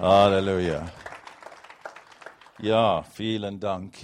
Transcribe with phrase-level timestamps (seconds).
[0.00, 0.90] Halleluja.
[2.58, 3.98] Ja, vielen Dank.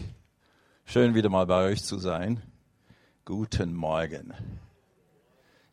[0.85, 2.43] Schön wieder mal bei euch zu sein.
[3.25, 4.35] Guten Morgen.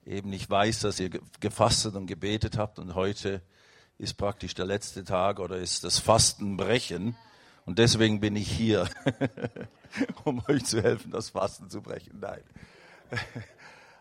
[0.05, 1.09] Eben, ich weiß, dass ihr
[1.41, 3.41] gefastet und gebetet habt und heute
[3.97, 7.17] ist praktisch der letzte Tag oder ist das Fastenbrechen.
[7.65, 8.87] Und deswegen bin ich hier,
[10.23, 12.21] um euch zu helfen, das Fasten zu brechen.
[12.21, 12.43] Nein.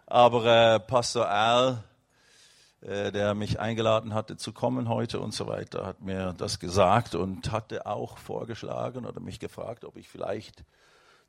[0.07, 1.83] Aber äh, Pastor Al
[2.83, 7.53] der mich eingeladen hatte zu kommen heute und so weiter, hat mir das gesagt und
[7.53, 10.65] hatte auch vorgeschlagen oder mich gefragt, ob ich vielleicht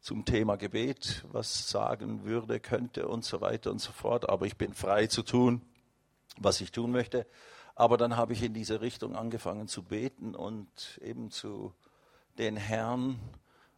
[0.03, 4.27] zum Thema Gebet was sagen würde, könnte und so weiter und so fort.
[4.27, 5.61] Aber ich bin frei zu tun,
[6.37, 7.25] was ich tun möchte.
[7.75, 11.73] Aber dann habe ich in diese Richtung angefangen zu beten und eben zu
[12.37, 13.19] den Herrn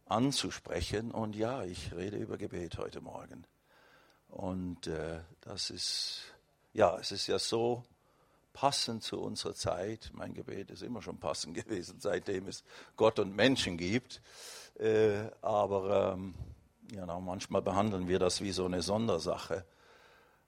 [0.06, 1.12] anzusprechen.
[1.12, 3.46] Und ja, ich rede über Gebet heute Morgen.
[4.28, 6.35] Und äh, das ist
[6.76, 7.82] ja, es ist ja so
[8.52, 10.10] passend zu unserer Zeit.
[10.12, 12.64] Mein Gebet ist immer schon passend gewesen, seitdem es
[12.96, 14.20] Gott und Menschen gibt.
[14.78, 16.34] Äh, aber ähm,
[16.92, 19.64] ja, manchmal behandeln wir das wie so eine Sondersache.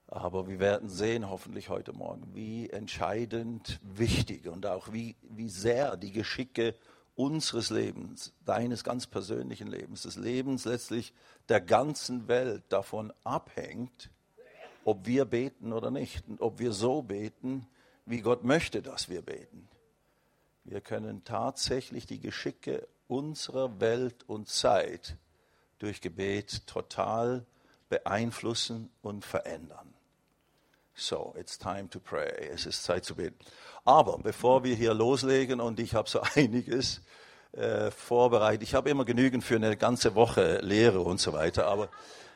[0.05, 5.97] Aber wir werden sehen, hoffentlich heute Morgen, wie entscheidend wichtig und auch wie, wie sehr
[5.97, 6.75] die Geschicke
[7.15, 11.11] unseres Lebens, deines ganz persönlichen Lebens, des Lebens letztlich
[11.49, 14.11] der ganzen Welt davon abhängt,
[14.89, 17.67] ob wir beten oder nicht, ob wir so beten,
[18.07, 19.67] wie Gott möchte, dass wir beten.
[20.63, 25.15] Wir können tatsächlich die Geschicke unserer Welt und Zeit
[25.77, 27.45] durch Gebet total
[27.87, 29.93] beeinflussen und verändern.
[30.95, 32.49] So, it's time to pray.
[32.51, 33.37] Es ist Zeit zu beten.
[33.85, 37.01] Aber bevor wir hier loslegen und ich habe so einiges
[37.51, 41.89] äh, vorbereitet, ich habe immer genügend für eine ganze Woche Lehre und so weiter, aber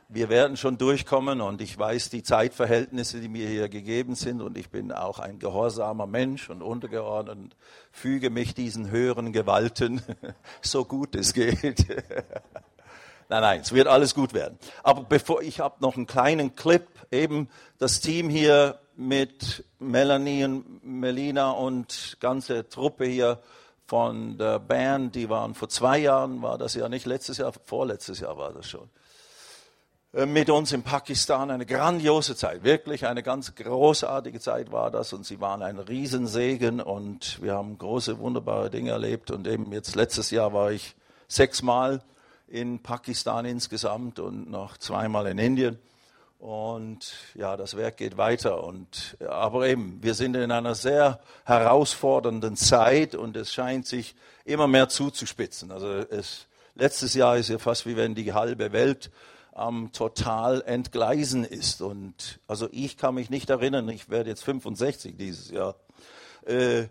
[0.10, 4.58] wir werden schon durchkommen und ich weiß die Zeitverhältnisse, die mir hier gegeben sind und
[4.58, 7.56] ich bin auch ein gehorsamer Mensch und untergeordnet und
[7.92, 10.02] füge mich diesen höheren Gewalten
[10.62, 11.64] so gut es geht.
[13.30, 14.58] nein, nein, es wird alles gut werden.
[14.84, 20.84] Aber bevor ich habe noch einen kleinen Clip, eben das Team hier mit Melanie und
[20.86, 23.40] Melina und ganze Truppe hier
[23.88, 28.20] von der Band, die waren vor zwei Jahren, war das ja nicht letztes Jahr, vorletztes
[28.20, 28.90] Jahr war das schon
[30.14, 31.50] mit uns in Pakistan.
[31.50, 35.12] Eine grandiose Zeit, wirklich eine ganz großartige Zeit war das.
[35.12, 36.80] Und sie waren ein Riesensegen.
[36.82, 39.32] Und wir haben große, wunderbare Dinge erlebt.
[39.32, 40.96] Und eben jetzt letztes Jahr war ich
[41.28, 42.02] sechsmal
[42.48, 45.80] in Pakistan insgesamt und noch zweimal in Indien.
[46.38, 48.64] Und ja, das Werk geht weiter.
[48.64, 53.16] Und aber eben, wir sind in einer sehr herausfordernden Zeit.
[53.16, 54.14] Und es scheint sich
[54.46, 55.72] immer mehr zuzuspitzen.
[55.72, 56.46] Also es,
[56.76, 59.10] letztes Jahr ist ja fast wie wenn die halbe Welt
[59.56, 61.82] am total entgleisen ist.
[61.82, 65.76] Und also ich kann mich nicht erinnern, ich werde jetzt 65 dieses Jahr,
[66.46, 66.86] äh,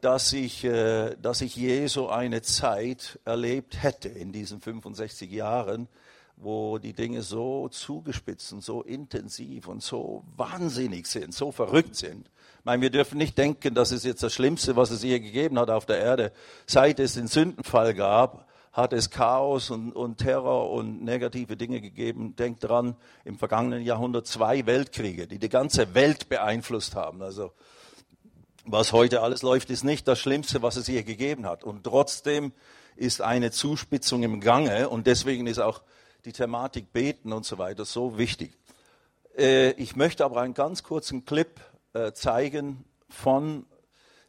[0.00, 5.88] dass ich, äh, dass ich je so eine Zeit erlebt hätte in diesen 65 Jahren,
[6.36, 12.30] wo die Dinge so zugespitzt und so intensiv und so wahnsinnig sind, so verrückt sind.
[12.60, 15.58] Ich meine, wir dürfen nicht denken, das ist jetzt das Schlimmste, was es je gegeben
[15.58, 16.32] hat auf der Erde,
[16.66, 18.47] seit es den Sündenfall gab
[18.78, 22.36] hat es Chaos und, und Terror und negative Dinge gegeben.
[22.36, 22.94] Denkt dran,
[23.24, 27.20] im vergangenen Jahrhundert zwei Weltkriege, die die ganze Welt beeinflusst haben.
[27.20, 27.52] Also
[28.64, 31.64] was heute alles läuft, ist nicht das Schlimmste, was es je gegeben hat.
[31.64, 32.52] Und trotzdem
[32.94, 35.82] ist eine Zuspitzung im Gange und deswegen ist auch
[36.24, 38.52] die Thematik Beten und so weiter so wichtig.
[39.36, 41.60] Äh, ich möchte aber einen ganz kurzen Clip
[41.94, 43.66] äh, zeigen von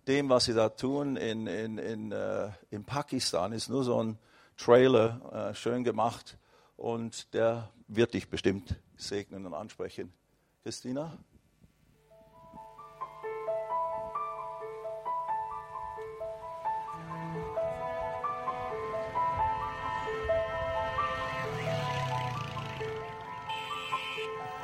[0.08, 3.52] dem, was sie da tun in, in, in, äh, in Pakistan.
[3.52, 4.18] Ist nur so ein
[4.60, 6.38] Trailer äh, schön gemacht
[6.76, 10.12] und der wird dich bestimmt segnen und ansprechen.
[10.64, 11.18] Christina?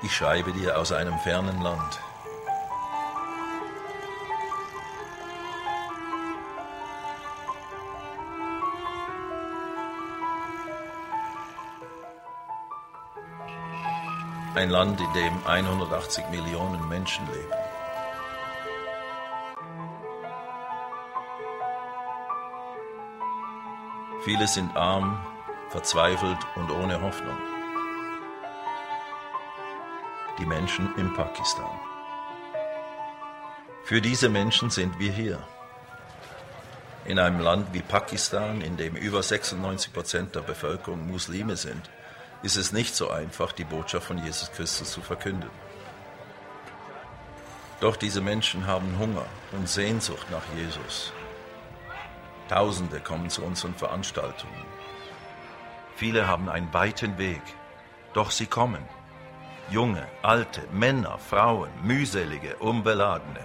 [0.04, 2.05] Ich schreibe dir aus einem fernen Land.
[14.56, 17.52] Ein Land, in dem 180 Millionen Menschen leben.
[24.24, 25.20] Viele sind arm,
[25.68, 27.38] verzweifelt und ohne Hoffnung.
[30.40, 31.78] Die Menschen in Pakistan.
[33.84, 35.46] Für diese Menschen sind wir hier.
[37.04, 41.90] In einem Land wie Pakistan, in dem über 96 Prozent der Bevölkerung Muslime sind,
[42.46, 45.50] ist es nicht so einfach, die Botschaft von Jesus Christus zu verkünden.
[47.82, 51.12] Doch diese Menschen haben Hunger und Sehnsucht nach Jesus.
[52.48, 54.64] Tausende kommen zu unseren Veranstaltungen.
[55.96, 57.42] Viele haben einen weiten Weg,
[58.14, 58.84] doch sie kommen.
[59.72, 63.44] Junge, alte, Männer, Frauen, mühselige, unbeladene.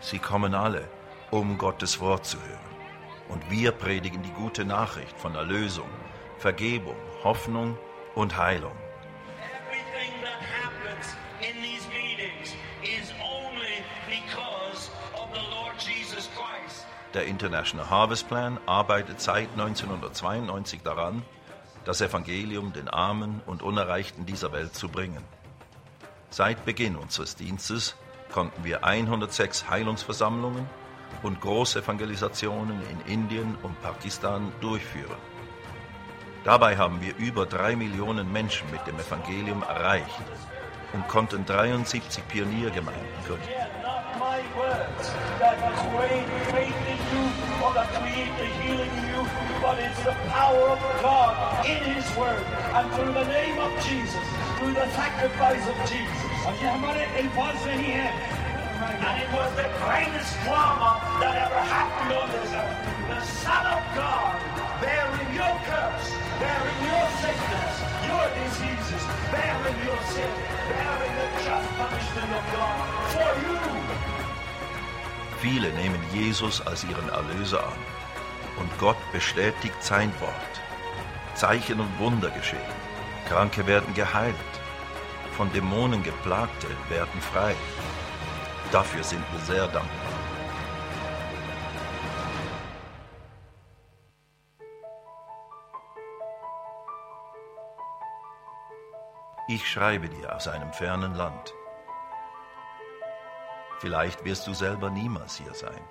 [0.00, 0.88] Sie kommen alle,
[1.30, 2.72] um Gottes Wort zu hören.
[3.28, 5.90] Und wir predigen die gute Nachricht von Erlösung,
[6.38, 7.76] Vergebung, Hoffnung
[8.14, 8.76] und Heilung.
[17.14, 21.22] Der International Harvest Plan arbeitet seit 1992 daran,
[21.84, 25.22] das Evangelium den Armen und Unerreichten dieser Welt zu bringen.
[26.30, 27.96] Seit Beginn unseres Dienstes
[28.32, 30.70] konnten wir 106 Heilungsversammlungen
[31.22, 35.31] und Großevangelisationen in Indien und Pakistan durchführen.
[36.44, 40.22] Dabei haben wir über drei Millionen Menschen mit dem Evangelium erreicht
[40.92, 43.48] und konnten 73 Pioniergemeinden gründen.
[59.02, 62.76] And it was the greatest drama that ever happened on this earth.
[63.08, 64.51] The Son of God
[66.42, 67.74] bearing your sickness,
[68.10, 69.02] your diseases,
[69.34, 70.32] bearing your sin,
[70.70, 72.78] bearing the just punishment of God
[73.14, 73.58] for you.
[75.42, 77.80] Viele nehmen Jesus als ihren Erlöser an
[78.60, 80.54] und Gott bestätigt sein Wort.
[81.34, 82.72] Zeichen und Wunder geschehen.
[83.28, 84.52] Kranke werden geheilt.
[85.36, 87.54] Von Dämonen geplagte werden frei.
[88.70, 90.01] Dafür sind wir sehr dankbar.
[99.54, 101.52] Ich schreibe dir aus einem fernen Land.
[103.80, 105.84] Vielleicht wirst du selber niemals hier sein.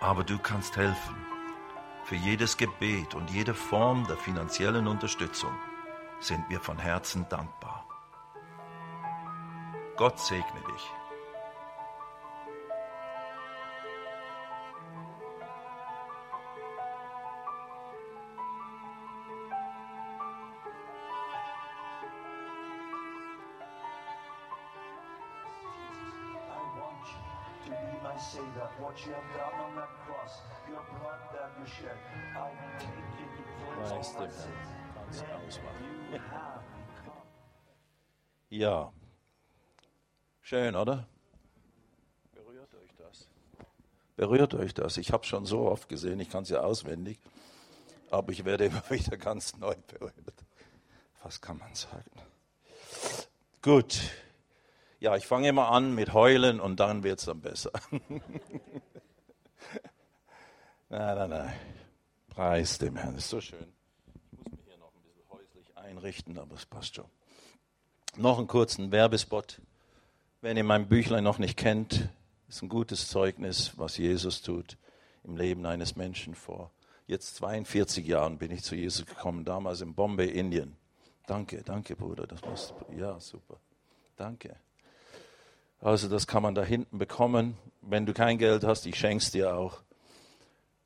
[0.00, 1.26] Aber du kannst helfen.
[2.04, 5.58] Für jedes Gebet und jede Form der finanziellen Unterstützung
[6.20, 7.84] sind wir von Herzen dankbar.
[9.96, 11.03] Gott segne dich.
[38.56, 38.92] Ja,
[40.40, 41.08] schön, oder?
[42.32, 43.26] Berührt euch das?
[44.14, 44.96] Berührt euch das?
[44.96, 47.18] Ich habe schon so oft gesehen, ich kann es ja auswendig,
[48.12, 50.14] aber ich werde immer wieder ganz neu berührt.
[51.24, 52.12] Was kann man sagen?
[53.60, 53.98] Gut.
[55.00, 57.72] Ja, ich fange immer an mit Heulen und dann wird es dann besser.
[60.88, 61.52] nein, nein, nein.
[62.28, 63.16] Preis dem Herrn.
[63.16, 63.72] Ist so schön.
[64.30, 67.10] Ich muss mich hier noch ein bisschen häuslich einrichten, aber es passt schon.
[68.16, 69.60] Noch einen kurzen Werbespot.
[70.40, 72.08] Wenn ihr mein Büchlein noch nicht kennt,
[72.48, 74.76] ist ein gutes Zeugnis, was Jesus tut
[75.24, 76.36] im Leben eines Menschen.
[76.36, 76.70] Vor
[77.08, 80.76] jetzt 42 Jahren bin ich zu Jesus gekommen, damals in Bombay, Indien.
[81.26, 82.28] Danke, danke, Bruder.
[82.28, 83.56] Das musst du, ja, super.
[84.16, 84.54] Danke.
[85.80, 87.56] Also das kann man da hinten bekommen.
[87.82, 89.82] Wenn du kein Geld hast, ich schenk's dir auch.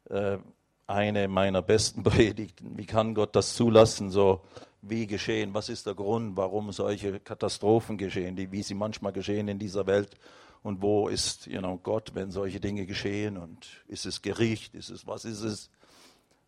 [0.09, 0.39] Äh,
[0.87, 2.79] eine meiner besten Predigten.
[2.79, 4.11] Wie kann Gott das zulassen?
[4.11, 4.41] So
[4.83, 5.55] wie geschehen?
[5.55, 9.87] Was ist der Grund, warum solche Katastrophen geschehen, die, wie sie manchmal geschehen in dieser
[9.87, 10.15] Welt?
[10.63, 13.37] Und wo ist you know, Gott, wenn solche Dinge geschehen?
[13.37, 14.75] Und ist es Gericht?
[14.75, 15.71] Ist es was ist es?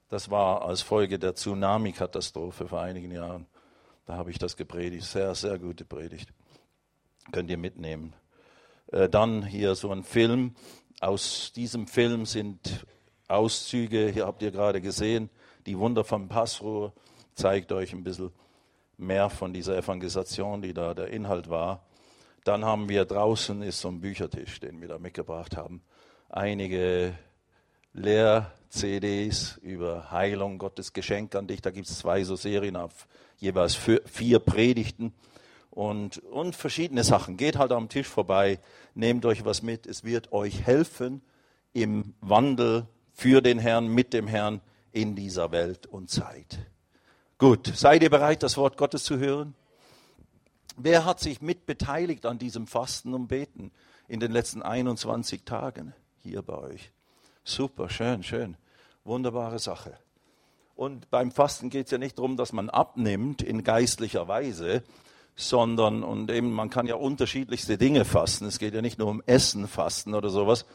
[0.09, 3.47] Das war als Folge der Tsunami-Katastrophe vor einigen Jahren.
[4.07, 5.05] Da habe ich das gepredigt.
[5.05, 6.33] Sehr, sehr gute Predigt.
[7.31, 8.15] Könnt ihr mitnehmen.
[8.89, 10.57] Äh, dann hier so ein Film.
[11.01, 12.85] Aus diesem Film sind
[13.29, 15.31] Auszüge, hier habt ihr gerade gesehen,
[15.65, 16.93] die Wunder vom Passrohr
[17.41, 18.31] zeigt euch ein bisschen
[18.99, 21.87] mehr von dieser Evangelisation, die da der Inhalt war.
[22.45, 25.81] Dann haben wir draußen ist so ein Büchertisch, den wir da mitgebracht haben.
[26.29, 27.15] Einige
[27.95, 31.63] Lehr-CDs über Heilung, Gottes Geschenk an dich.
[31.63, 35.15] Da gibt es zwei so Serien auf jeweils vier, Predigten
[35.71, 37.39] und, und verschiedene Sachen.
[37.39, 38.59] Geht halt am Tisch vorbei,
[38.95, 39.87] nehmt euch was mit.
[39.87, 41.23] Es wird euch helfen
[41.73, 44.61] im Wandel für den Herrn, mit dem Herrn
[44.93, 46.70] in dieser Welt und Zeit.
[47.41, 49.55] Gut, seid ihr bereit, das Wort Gottes zu hören?
[50.77, 53.73] Wer hat sich mit beteiligt an diesem Fasten und Beten
[54.09, 56.93] in den letzten 21 Tagen hier bei euch?
[57.43, 58.59] Super, schön, schön.
[59.05, 59.97] Wunderbare Sache.
[60.75, 64.83] Und beim Fasten geht es ja nicht darum, dass man abnimmt in geistlicher Weise,
[65.35, 68.45] sondern, und eben man kann ja unterschiedlichste Dinge fasten.
[68.45, 70.67] Es geht ja nicht nur um Essen fasten oder sowas,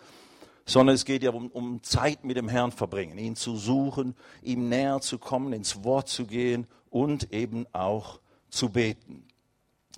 [0.65, 4.67] sondern es geht ja um, um Zeit mit dem Herrn verbringen, ihn zu suchen, ihm
[4.67, 8.19] näher zu kommen, ins Wort zu gehen und eben auch
[8.49, 9.25] zu beten.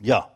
[0.01, 0.31] Ja,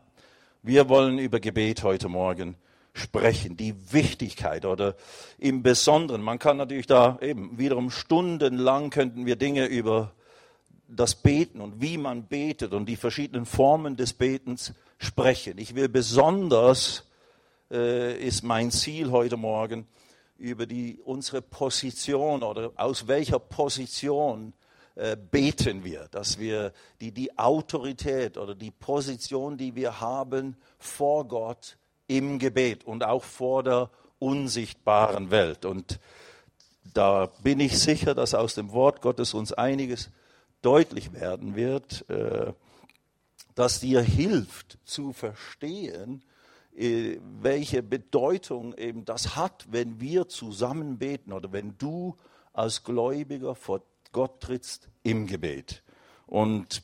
[0.63, 2.55] wir wollen über Gebet heute Morgen
[2.93, 4.95] sprechen, die Wichtigkeit oder
[5.37, 6.21] im Besonderen.
[6.21, 10.13] Man kann natürlich da eben wiederum stundenlang könnten wir Dinge über
[10.87, 15.57] das Beten und wie man betet und die verschiedenen Formen des Betens sprechen.
[15.57, 17.09] Ich will besonders,
[17.71, 19.87] äh, ist mein Ziel heute Morgen,
[20.41, 24.53] über die, unsere Position oder aus welcher Position
[24.95, 31.27] äh, beten wir, dass wir die, die Autorität oder die Position, die wir haben vor
[31.27, 35.63] Gott im Gebet und auch vor der unsichtbaren Welt.
[35.63, 35.99] Und
[36.93, 40.09] da bin ich sicher, dass aus dem Wort Gottes uns einiges
[40.63, 42.53] deutlich werden wird, äh,
[43.53, 46.23] das dir hilft zu verstehen,
[46.73, 52.17] welche Bedeutung eben das hat, wenn wir zusammen beten oder wenn du
[52.53, 55.83] als Gläubiger vor Gott trittst im Gebet.
[56.27, 56.81] Und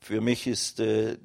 [0.00, 1.18] für mich ist äh,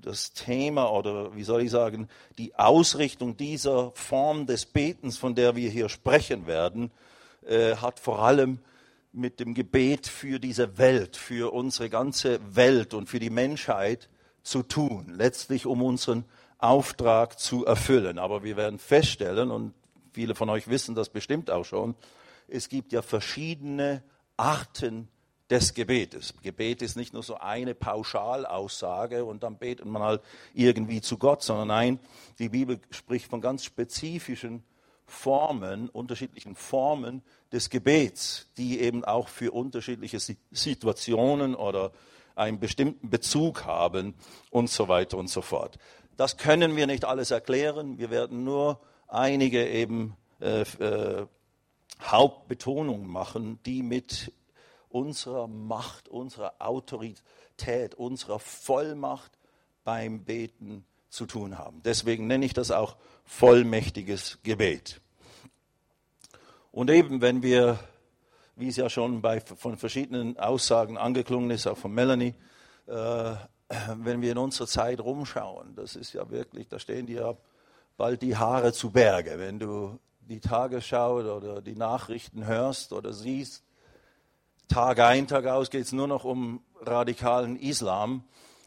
[0.00, 5.56] das Thema oder wie soll ich sagen, die Ausrichtung dieser Form des Betens, von der
[5.56, 6.90] wir hier sprechen werden,
[7.46, 8.58] äh, hat vor allem
[9.12, 14.08] mit dem Gebet für diese Welt, für unsere ganze Welt und für die Menschheit
[14.42, 15.12] zu tun.
[15.14, 16.24] Letztlich um unseren
[16.60, 18.18] Auftrag zu erfüllen.
[18.18, 19.74] Aber wir werden feststellen, und
[20.12, 21.94] viele von euch wissen das bestimmt auch schon,
[22.48, 24.02] es gibt ja verschiedene
[24.36, 25.08] Arten
[25.50, 26.34] des Gebetes.
[26.42, 30.22] Gebet ist nicht nur so eine Pauschalaussage und dann betet man halt
[30.54, 32.00] irgendwie zu Gott, sondern nein,
[32.38, 34.62] die Bibel spricht von ganz spezifischen
[35.06, 40.20] Formen, unterschiedlichen Formen des Gebets, die eben auch für unterschiedliche
[40.52, 41.90] Situationen oder
[42.36, 44.14] einen bestimmten Bezug haben
[44.50, 45.78] und so weiter und so fort.
[46.20, 47.96] Das können wir nicht alles erklären.
[47.96, 51.26] Wir werden nur einige eben äh, äh,
[52.02, 54.30] Hauptbetonungen machen, die mit
[54.90, 59.32] unserer Macht, unserer Autorität, unserer Vollmacht
[59.82, 61.80] beim Beten zu tun haben.
[61.86, 65.00] Deswegen nenne ich das auch vollmächtiges Gebet.
[66.70, 67.78] Und eben, wenn wir,
[68.56, 72.34] wie es ja schon bei, von verschiedenen Aussagen angeklungen ist, auch von Melanie,
[72.88, 73.36] äh,
[73.96, 77.36] wenn wir in unserer Zeit rumschauen, das ist ja wirklich, da stehen dir
[77.96, 79.38] bald die Haare zu Berge.
[79.38, 83.64] Wenn du die Tagesschau oder die Nachrichten hörst oder siehst,
[84.68, 88.22] Tag ein, Tag aus geht es nur noch um radikalen Islam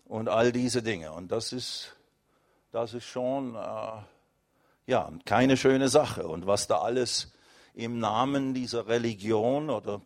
[0.06, 1.14] und all diese Dinge.
[1.14, 1.96] Und das ist,
[2.72, 4.02] das ist schon äh,
[4.86, 6.28] ja, keine schöne Sache.
[6.28, 7.32] Und was da alles
[7.74, 10.02] im Namen dieser Religion oder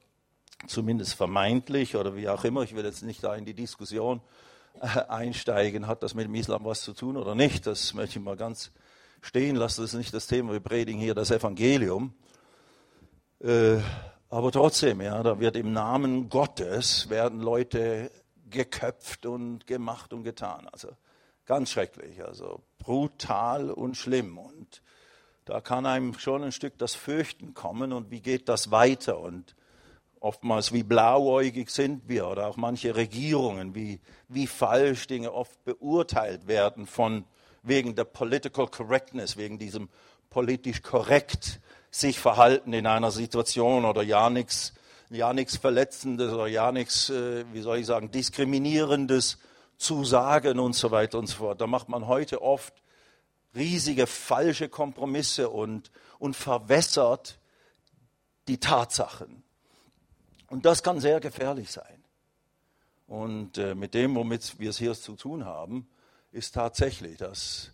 [0.68, 4.22] zumindest vermeintlich oder wie auch immer, ich will jetzt nicht da in die Diskussion
[5.10, 8.38] einsteigen, hat das mit dem Islam was zu tun oder nicht, das möchte ich mal
[8.38, 8.72] ganz
[9.22, 12.13] stehen lassen, das ist nicht das Thema, wir predigen hier das Evangelium.
[13.39, 13.77] Äh,
[14.29, 18.12] aber trotzdem, ja, da wird im Namen Gottes werden Leute
[18.50, 20.67] geköpft und gemacht und getan.
[20.72, 20.89] Also
[21.46, 24.38] ganz schrecklich, also brutal und schlimm.
[24.38, 24.81] Und
[25.46, 29.19] da kann einem schon ein Stück das Fürchten kommen und wie geht das weiter?
[29.19, 29.55] Und
[30.20, 36.48] oftmals wie blauäugig sind wir oder auch manche Regierungen, wie, wie falsch Dinge oft beurteilt
[36.48, 37.26] werden von
[37.64, 39.90] wegen der Political Correctness, wegen diesem
[40.30, 41.60] politisch korrekt
[41.92, 44.74] sich verhalten in einer Situation oder ja nichts
[45.10, 49.38] ja Verletzendes oder ja nichts, äh, wie soll ich sagen, Diskriminierendes
[49.78, 51.62] zu sagen und so weiter und so fort.
[51.62, 52.74] Da macht man heute oft
[53.56, 57.40] riesige falsche Kompromisse und, und verwässert
[58.48, 59.44] die Tatsachen.
[60.50, 62.04] Und das kann sehr gefährlich sein.
[63.08, 65.88] Und äh, mit dem, womit wir es hier zu tun haben,
[66.32, 67.72] ist tatsächlich, dass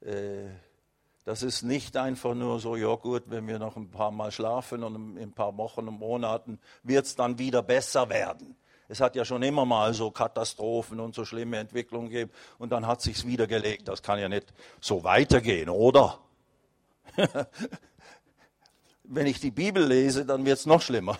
[0.00, 0.48] äh,
[1.24, 4.82] das ist nicht einfach nur so, ja gut, wenn wir noch ein paar Mal schlafen
[4.82, 8.56] und in ein paar Wochen und Monaten wird es dann wieder besser werden.
[8.88, 12.86] Es hat ja schon immer mal so Katastrophen und so schlimme Entwicklungen gegeben und dann
[12.86, 13.86] hat sich's wieder gelegt.
[13.86, 16.18] Das kann ja nicht so weitergehen, oder?
[19.04, 21.18] wenn ich die Bibel lese, dann wird es noch schlimmer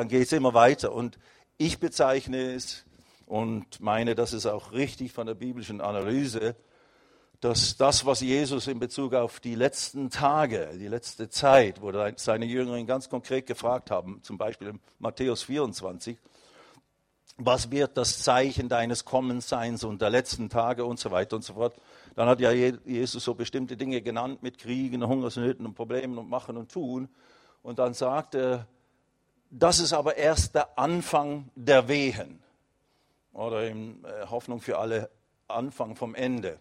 [0.00, 0.92] dann geht es immer weiter.
[0.94, 1.18] Und
[1.58, 2.86] ich bezeichne es
[3.26, 6.56] und meine, das ist auch richtig von der biblischen Analyse,
[7.40, 12.46] dass das, was Jesus in Bezug auf die letzten Tage, die letzte Zeit, wo seine
[12.46, 16.16] Jünger ihn ganz konkret gefragt haben, zum Beispiel in Matthäus 24,
[17.36, 21.52] was wird das Zeichen deines Kommensseins und der letzten Tage und so weiter und so
[21.52, 21.74] fort.
[22.14, 26.56] Dann hat ja Jesus so bestimmte Dinge genannt mit Kriegen, Hungersnöten und Problemen und Machen
[26.56, 27.10] und Tun.
[27.62, 28.66] Und dann sagt er,
[29.50, 32.40] das ist aber erst der Anfang der Wehen.
[33.32, 35.10] oder in äh, Hoffnung für alle
[35.48, 36.58] Anfang vom Ende.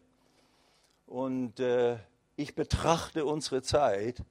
[1.08, 1.98] Und äh,
[2.36, 4.24] ich betrachte unsere Zeit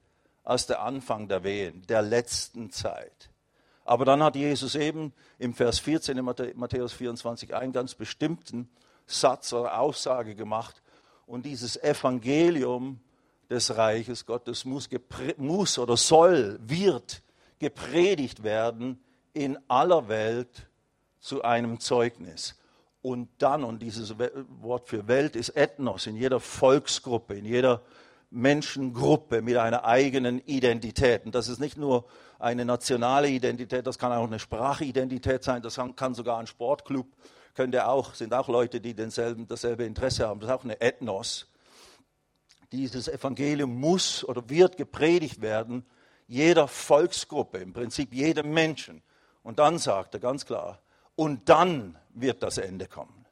[0.44, 3.30] als der Anfang der Wehen, der letzten Zeit.
[3.84, 8.68] Aber dann hat Jesus eben im Vers 14 in Matthäus 24 einen ganz bestimmten
[9.06, 10.82] Satz oder Aussage gemacht.
[11.26, 13.00] Und dieses Evangelium
[13.50, 14.88] des Reiches Gottes muss,
[15.36, 17.22] muss oder soll, wird
[17.58, 20.68] gepredigt werden in aller Welt
[21.18, 22.56] zu einem Zeugnis.
[23.02, 27.82] Und dann, und dieses Wort für Welt ist Ethnos, in jeder Volksgruppe, in jeder
[28.30, 31.24] Menschengruppe mit einer eigenen Identität.
[31.24, 32.04] Und das ist nicht nur
[32.38, 37.06] eine nationale Identität, das kann auch eine Sprachidentität sein, das kann sogar ein Sportclub,
[37.54, 40.40] könnte auch, sind auch Leute, die denselben, dasselbe Interesse haben.
[40.40, 41.46] Das ist auch eine Ethnos.
[42.70, 45.86] Dieses Evangelium muss oder wird gepredigt werden,
[46.28, 49.02] jeder Volksgruppe, im Prinzip jedem Menschen.
[49.42, 50.80] Und dann sagt er ganz klar,
[51.16, 53.26] und dann wird das Ende kommen.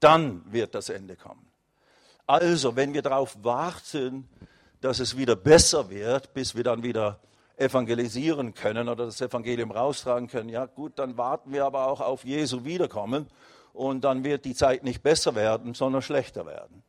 [0.00, 1.46] Dann wird das Ende kommen.
[2.26, 4.28] Also, wenn wir darauf warten,
[4.80, 7.20] dass es wieder besser wird, bis wir dann wieder
[7.56, 12.24] evangelisieren können oder das Evangelium raustragen können, ja gut, dann warten wir aber auch auf
[12.24, 13.26] Jesu Wiederkommen
[13.72, 16.82] und dann wird die Zeit nicht besser werden, sondern schlechter werden.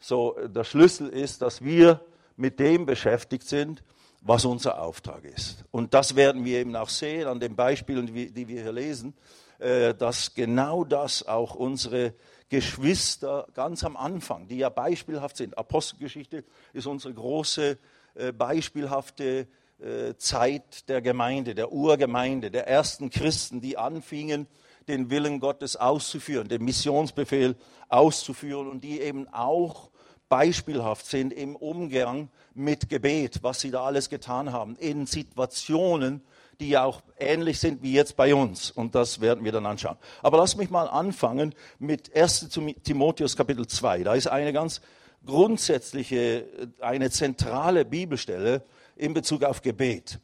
[0.00, 2.00] So, der Schlüssel ist, dass wir
[2.36, 3.82] mit dem beschäftigt sind,
[4.24, 5.64] was unser Auftrag ist.
[5.70, 9.14] Und das werden wir eben auch sehen an den Beispielen, die wir hier lesen,
[9.58, 12.14] äh, dass genau das auch unsere
[12.48, 15.56] Geschwister ganz am Anfang, die ja beispielhaft sind.
[15.58, 17.78] Apostelgeschichte ist unsere große
[18.14, 19.46] äh, beispielhafte
[19.78, 24.46] äh, Zeit der Gemeinde, der Urgemeinde, der ersten Christen, die anfingen,
[24.88, 27.56] den Willen Gottes auszuführen, den Missionsbefehl
[27.88, 29.90] auszuführen und die eben auch
[30.34, 36.22] beispielhaft sind im Umgang mit Gebet, was sie da alles getan haben, in Situationen,
[36.58, 38.72] die ja auch ähnlich sind wie jetzt bei uns.
[38.72, 39.96] Und das werden wir dann anschauen.
[40.22, 42.48] Aber lass mich mal anfangen mit 1
[42.82, 44.02] Timotheus Kapitel 2.
[44.02, 44.80] Da ist eine ganz
[45.24, 46.46] grundsätzliche,
[46.80, 48.64] eine zentrale Bibelstelle
[48.96, 50.18] in Bezug auf Gebet.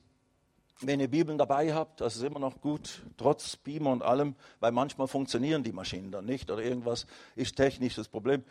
[0.80, 4.72] Wenn ihr Bibeln dabei habt, das ist immer noch gut, trotz Beamer und allem, weil
[4.72, 7.06] manchmal funktionieren die Maschinen dann nicht oder irgendwas
[7.36, 8.42] ist technisch das Problem.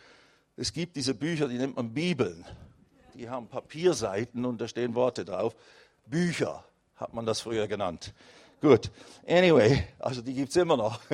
[0.56, 2.46] Es gibt diese Bücher, die nennt man Bibeln.
[3.16, 5.56] Die haben Papierseiten und da stehen Worte drauf.
[6.06, 6.64] Bücher
[6.96, 8.14] hat man das früher genannt.
[8.62, 8.92] Gut,
[9.28, 11.00] anyway, also die gibt es immer noch.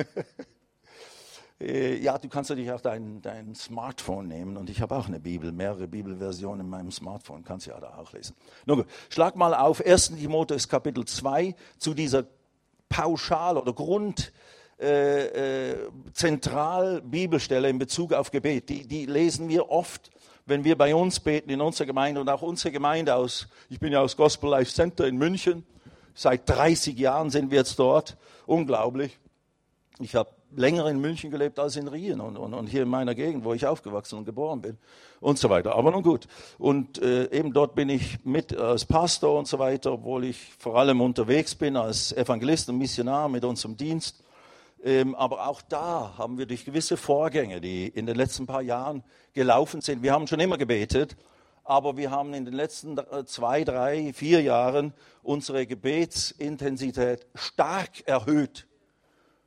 [1.58, 5.20] Äh, ja, du kannst natürlich auch dein, dein Smartphone nehmen und ich habe auch eine
[5.20, 8.36] Bibel, mehrere Bibelversionen in meinem Smartphone, kannst du ja da auch lesen.
[8.66, 10.16] Nun gut, schlag mal auf 1.
[10.16, 12.26] Timotheus Kapitel 2 zu dieser
[12.90, 14.32] Pauschal- oder Grund,
[14.78, 15.76] äh, äh,
[16.12, 18.68] zentral Bibelstelle in Bezug auf Gebet.
[18.68, 20.10] Die, die lesen wir oft,
[20.44, 23.92] wenn wir bei uns beten in unserer Gemeinde und auch unsere Gemeinde aus, ich bin
[23.92, 25.64] ja aus Gospel Life Center in München,
[26.14, 29.18] seit 30 Jahren sind wir jetzt dort, unglaublich.
[29.98, 33.14] Ich habe länger in München gelebt als in Rien und, und, und, hier in meiner
[33.14, 34.78] Gegend, wo ich aufgewachsen und geboren bin
[35.20, 35.74] und so weiter.
[35.74, 36.28] Aber nun gut.
[36.58, 40.76] Und äh, eben dort bin ich mit als Pastor und so weiter, obwohl ich vor
[40.76, 44.22] allem unterwegs bin als Evangelist und Missionar mit unserem Dienst.
[44.84, 49.02] Ähm, aber auch da haben wir durch gewisse Vorgänge, die in den letzten paar Jahren
[49.32, 51.16] gelaufen sind, wir haben schon immer gebetet,
[51.64, 58.66] aber wir haben in den letzten äh, zwei, drei, vier Jahren unsere Gebetsintensität stark erhöht.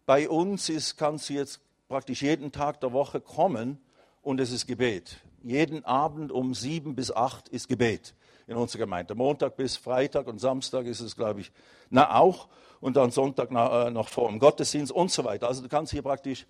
[0.06, 3.80] Bei uns ist, kannst du jetzt praktisch jeden Tag der Woche kommen
[4.22, 5.18] und es ist Gebet.
[5.44, 8.14] Jeden Abend um sieben bis acht ist Gebet
[8.48, 9.16] in unserer Gemeinde.
[9.16, 11.52] Montag bis Freitag und Samstag ist es, glaube ich,
[11.90, 12.48] na auch.
[12.82, 15.48] Und dann Sonntag äh, noch vor dem Gottesdienst und so weiter.
[15.48, 16.46] Also du kannst hier praktisch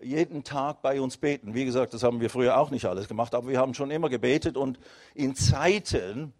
[0.00, 1.54] jeden Tag bei uns beten.
[1.54, 4.08] Wie gesagt, das haben wir früher auch nicht alles gemacht, aber wir haben schon immer
[4.08, 4.78] gebetet und
[5.14, 6.32] in Zeiten,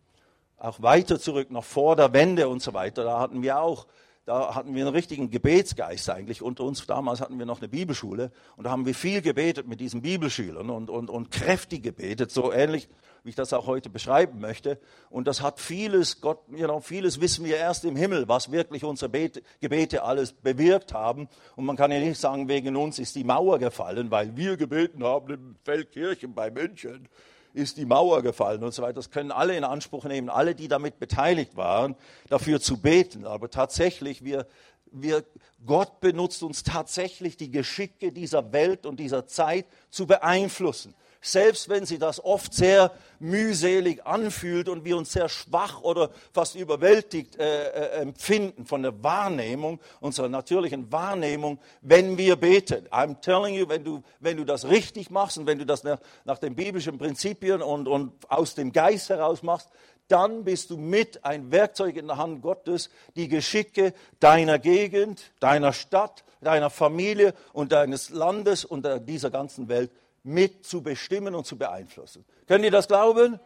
[0.58, 3.86] auch weiter zurück, noch vor der Wende und so weiter, da hatten wir auch
[4.24, 6.86] da hatten wir einen richtigen Gebetsgeist eigentlich unter uns.
[6.86, 10.70] Damals hatten wir noch eine Bibelschule und da haben wir viel gebetet mit diesen Bibelschülern
[10.70, 12.88] und, und, und kräftig gebetet, so ähnlich
[13.24, 14.78] wie ich das auch heute beschreiben möchte.
[15.10, 19.08] Und das hat vieles, Gott, know, vieles wissen wir erst im Himmel, was wirklich unsere
[19.08, 21.28] Bete, Gebete alles bewirkt haben.
[21.56, 25.04] Und man kann ja nicht sagen, wegen uns ist die Mauer gefallen, weil wir gebeten
[25.04, 27.08] haben im Feldkirchen bei München
[27.54, 28.94] ist die Mauer gefallen und so weiter.
[28.94, 31.96] Das können alle in Anspruch nehmen, alle, die damit beteiligt waren,
[32.28, 33.26] dafür zu beten.
[33.26, 34.46] Aber tatsächlich, wir,
[34.90, 35.24] wir,
[35.64, 41.86] Gott benutzt uns tatsächlich die Geschicke dieser Welt und dieser Zeit zu beeinflussen selbst wenn
[41.86, 47.68] sie das oft sehr mühselig anfühlt und wir uns sehr schwach oder fast überwältigt äh,
[47.68, 52.88] äh, empfinden von der Wahrnehmung, unserer natürlichen Wahrnehmung, wenn wir beten.
[52.88, 56.00] I'm telling you, wenn du, wenn du das richtig machst und wenn du das nach,
[56.24, 59.68] nach den biblischen Prinzipien und, und aus dem Geist heraus machst,
[60.08, 65.72] dann bist du mit ein Werkzeug in der Hand Gottes, die Geschicke deiner Gegend, deiner
[65.72, 69.92] Stadt, deiner Familie und deines Landes und dieser ganzen Welt
[70.24, 72.24] mit zu bestimmen und zu beeinflussen.
[72.46, 73.40] Könnt ihr das glauben?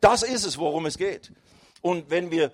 [0.00, 1.32] Das ist es, worum es geht.
[1.82, 2.52] Und wenn wir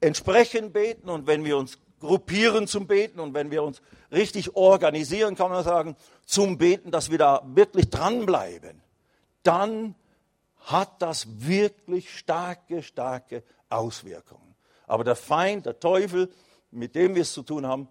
[0.00, 5.36] entsprechend beten und wenn wir uns gruppieren zum Beten und wenn wir uns richtig organisieren,
[5.36, 8.80] kann man sagen, zum Beten, dass wir da wirklich dranbleiben,
[9.42, 9.94] dann
[10.60, 14.54] hat das wirklich starke, starke Auswirkungen.
[14.86, 16.30] Aber der Feind, der Teufel,
[16.70, 17.88] mit dem wir es zu tun haben,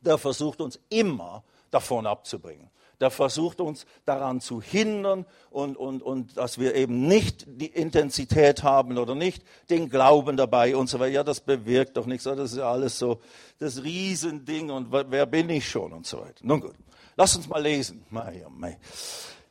[0.00, 6.36] der versucht uns immer davon abzubringen der versucht uns daran zu hindern und, und, und
[6.36, 11.12] dass wir eben nicht die Intensität haben oder nicht den Glauben dabei und so weiter.
[11.12, 12.24] Ja, das bewirkt doch nichts.
[12.24, 13.20] Das ist ja alles so
[13.58, 16.40] das Riesending und wer bin ich schon und so weiter.
[16.42, 16.74] Nun gut,
[17.16, 18.04] lass uns mal lesen.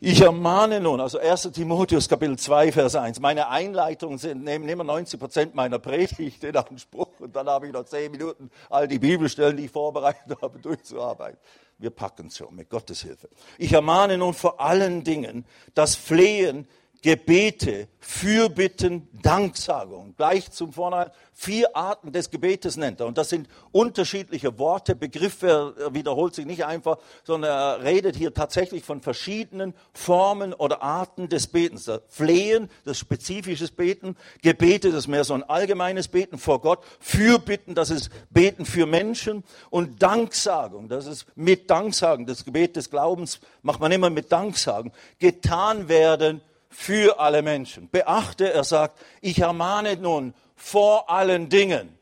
[0.06, 3.22] Ich ermahne nun, also 1 Timotheus Kapitel 2, Vers 1.
[3.22, 7.74] Meine Einleitungen sind, nehmen immer 90 Prozent meiner Predigt in Anspruch und dann habe ich
[7.74, 11.40] noch 10 Minuten, all die Bibelstellen, die ich vorbereitet habe, durchzuarbeiten.
[11.78, 13.30] Wir packen es schon mit Gottes Hilfe.
[13.58, 16.68] Ich ermahne nun vor allen Dingen das Flehen
[17.04, 20.16] Gebete, Fürbitten, Danksagung.
[20.16, 23.08] Gleich zum Vornherein vier Arten des Gebetes nennt er.
[23.08, 28.34] Und das sind unterschiedliche Worte, Begriffe, er wiederholt sich nicht einfach, sondern er redet hier
[28.34, 31.84] tatsächlich von verschiedenen Formen oder Arten des Betens.
[31.84, 36.80] Das Flehen, das spezifisches Beten, Gebete, das ist mehr so ein allgemeines Beten vor Gott,
[37.02, 42.90] Fürbitten, das ist Beten für Menschen und Danksagung, das ist mit Danksagen, das Gebet des
[42.90, 46.40] Glaubens macht man immer mit Danksagen, getan werden
[46.74, 47.90] für alle Menschen.
[47.90, 51.98] Beachte, er sagt, ich ermahne nun vor allen Dingen.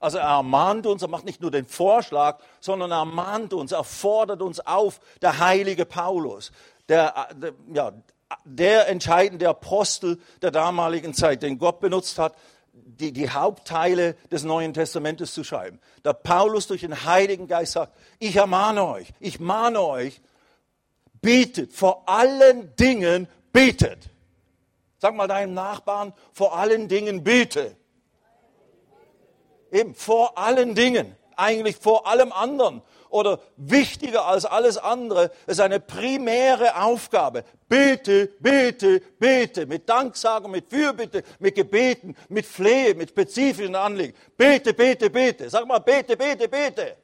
[0.00, 3.84] Also er ermahnt uns, er macht nicht nur den Vorschlag, sondern er ermahnt uns, er
[3.84, 6.52] fordert uns auf, der heilige Paulus,
[6.88, 7.92] der, der, ja,
[8.44, 12.34] der entscheidende Apostel der damaligen Zeit, den Gott benutzt hat,
[12.72, 15.80] die, die Hauptteile des Neuen Testamentes zu schreiben.
[16.04, 20.20] Der Paulus durch den Heiligen Geist sagt, ich ermahne euch, ich mahne euch,
[21.22, 24.10] betet, vor allen Dingen betet.
[24.98, 27.76] Sag mal deinem Nachbarn, vor allen Dingen bete.
[29.70, 35.80] Eben, vor allen Dingen, eigentlich vor allem anderen oder wichtiger als alles andere, ist eine
[35.80, 37.44] primäre Aufgabe.
[37.68, 44.14] Bete, bete, bete, mit Danksagung, mit Fürbitte, mit Gebeten, mit Flehe, mit spezifischen Anliegen.
[44.36, 45.50] Bete, bete, bete.
[45.50, 46.96] Sag mal, bete, bete, bete.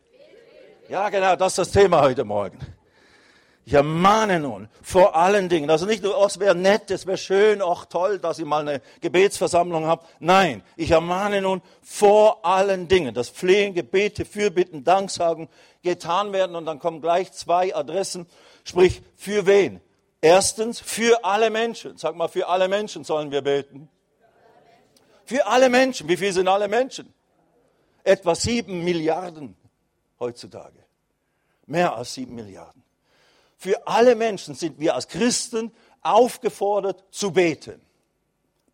[0.89, 2.59] Ja, genau, das ist das Thema heute Morgen.
[3.65, 7.17] Ich ermahne nun vor allen Dingen, also nicht nur, oh, es wäre nett, es wäre
[7.17, 10.05] schön, auch toll, dass ich mal eine Gebetsversammlung habe.
[10.19, 15.49] Nein, ich ermahne nun vor allen Dingen, dass Flehen, Gebete, Fürbitten, Danksagen
[15.83, 18.27] getan werden und dann kommen gleich zwei Adressen,
[18.65, 19.81] sprich für wen?
[20.21, 21.99] Erstens für alle Menschen.
[21.99, 23.89] Sag mal, für alle Menschen sollen wir beten.
[25.25, 26.09] Für alle Menschen.
[26.09, 27.13] Wie viel sind alle Menschen?
[28.05, 29.57] Etwa sieben Milliarden
[30.19, 30.79] heutzutage.
[31.67, 32.83] Mehr als sieben Milliarden.
[33.63, 35.71] Für alle Menschen sind wir als Christen
[36.01, 37.81] aufgefordert zu beten.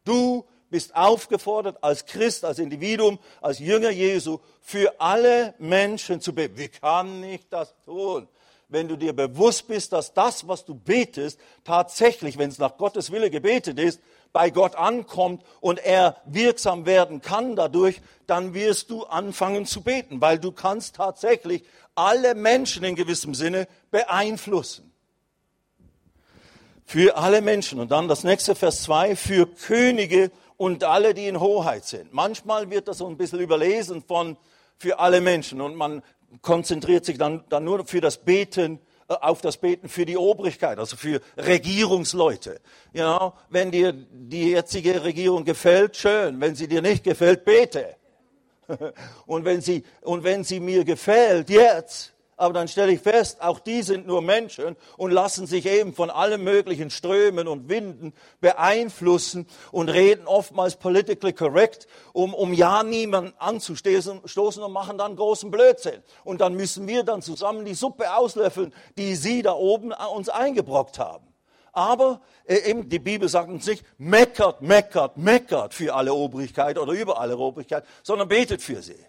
[0.03, 6.57] Du bist aufgefordert als Christ, als Individuum, als Jünger Jesu, für alle Menschen zu beten.
[6.57, 8.29] Wie kann ich das tun?
[8.71, 13.13] Wenn du dir bewusst bist, dass das, was du betest, tatsächlich, wenn es nach Gottes
[13.13, 14.01] Wille gebetet ist,
[14.33, 20.21] bei Gott ankommt und er wirksam werden kann dadurch, dann wirst du anfangen zu beten,
[20.21, 21.65] weil du kannst tatsächlich
[21.95, 24.93] alle Menschen in gewissem Sinne beeinflussen.
[26.85, 27.81] Für alle Menschen.
[27.81, 32.13] Und dann das nächste Vers 2, für Könige und alle, die in Hoheit sind.
[32.13, 34.37] Manchmal wird das so ein bisschen überlesen von
[34.79, 36.03] für alle Menschen und man
[36.43, 40.97] konzentriert sich dann, dann nur für das Beten auf das Beten für die Obrigkeit, also
[40.97, 42.61] für Regierungsleute.
[42.93, 46.41] Ja, wenn dir die jetzige Regierung gefällt, schön.
[46.41, 47.97] Wenn sie dir nicht gefällt, bete.
[49.27, 53.59] Und wenn sie, und wenn sie mir gefällt, jetzt, aber dann stelle ich fest, auch
[53.59, 59.49] die sind nur Menschen und lassen sich eben von allen möglichen Strömen und Winden beeinflussen
[59.73, 66.01] und reden oftmals politically correct, um, um ja niemanden anzustoßen und machen dann großen Blödsinn.
[66.23, 71.01] Und dann müssen wir dann zusammen die Suppe auslöffeln, die sie da oben uns eingebrockt
[71.01, 71.27] haben.
[71.73, 76.93] Aber äh, eben die Bibel sagt uns nicht, meckert, meckert, meckert für alle Obrigkeit oder
[76.93, 79.05] über alle Obrigkeit, sondern betet für sie.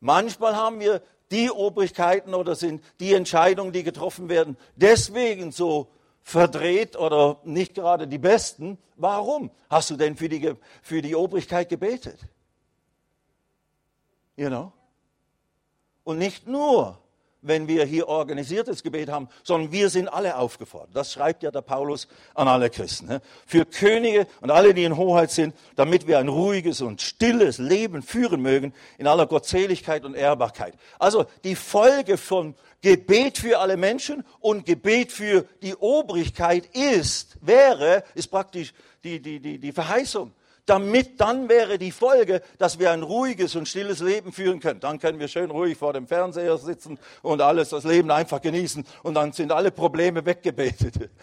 [0.00, 5.88] Manchmal haben wir die Obrigkeiten oder sind die Entscheidungen, die getroffen werden, deswegen so
[6.22, 8.78] verdreht oder nicht gerade die besten.
[8.96, 12.20] Warum hast du denn für die, für die Obrigkeit gebetet?
[14.36, 14.72] You know?
[16.04, 16.99] Und nicht nur
[17.42, 20.90] wenn wir hier organisiertes Gebet haben, sondern wir sind alle aufgefordert.
[20.94, 23.06] Das schreibt ja der Paulus an alle Christen.
[23.06, 23.20] Ne?
[23.46, 28.02] Für Könige und alle, die in Hoheit sind, damit wir ein ruhiges und stilles Leben
[28.02, 30.74] führen mögen in aller Gottseligkeit und Ehrbarkeit.
[30.98, 38.04] Also die Folge von Gebet für alle Menschen und Gebet für die Obrigkeit ist, wäre,
[38.14, 38.72] ist praktisch
[39.04, 40.32] die, die, die, die Verheißung
[40.70, 44.78] damit dann wäre die Folge, dass wir ein ruhiges und stilles Leben führen können.
[44.78, 48.86] Dann können wir schön ruhig vor dem Fernseher sitzen und alles, das Leben einfach genießen
[49.02, 51.10] und dann sind alle Probleme weggebetet.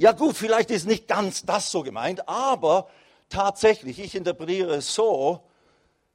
[0.00, 2.88] Ja gut, vielleicht ist nicht ganz das so gemeint, aber
[3.30, 5.40] tatsächlich, ich interpretiere es so,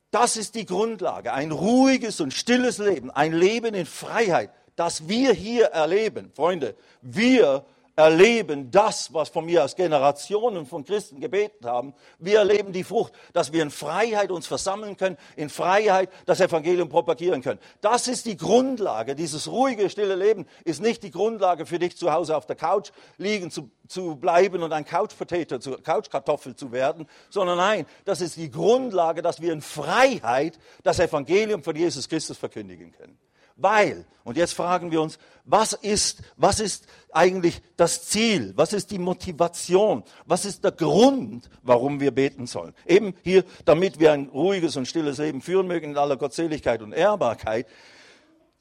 [0.10, 5.34] das ist die Grundlage, ein ruhiges und stilles Leben, ein Leben in Freiheit, das wir
[5.34, 6.32] hier erleben.
[6.34, 11.94] Freunde, wir erleben das, was von mir aus Generationen von Christen gebeten haben.
[12.18, 16.90] Wir erleben die Frucht, dass wir in Freiheit uns versammeln können, in Freiheit das Evangelium
[16.90, 17.60] propagieren können.
[17.82, 19.16] Das ist die Grundlage.
[19.16, 22.92] Dieses ruhige, stille Leben ist nicht die Grundlage für dich zu Hause auf der Couch
[23.18, 28.38] liegen zu, zu bleiben und ein Couchpotato, zu, Couchkartoffel zu werden, sondern nein, das ist
[28.38, 33.18] die Grundlage, dass wir in Freiheit das Evangelium von Jesus Christus verkündigen können.
[33.56, 38.54] Weil, und jetzt fragen wir uns, was ist, was ist eigentlich das Ziel?
[38.56, 40.04] Was ist die Motivation?
[40.26, 42.74] Was ist der Grund, warum wir beten sollen?
[42.86, 46.94] Eben hier, damit wir ein ruhiges und stilles Leben führen mögen in aller Gottseligkeit und
[46.94, 47.68] Ehrbarkeit.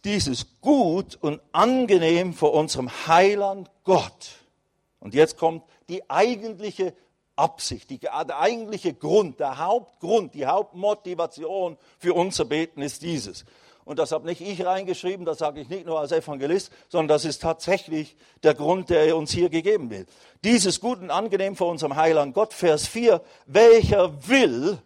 [0.05, 4.31] Dies ist gut und angenehm vor unserem Heiland Gott.
[4.98, 6.94] Und jetzt kommt die eigentliche
[7.37, 13.44] Absicht, die, der eigentliche Grund, der Hauptgrund, die Hauptmotivation für unser Beten ist dieses.
[13.85, 17.25] Und das habe nicht ich reingeschrieben, das sage ich nicht nur als Evangelist, sondern das
[17.25, 20.09] ist tatsächlich der Grund, der uns hier gegeben wird.
[20.45, 24.79] Dieses gut und angenehm vor unserem Heiland Gott, Vers 4, welcher will,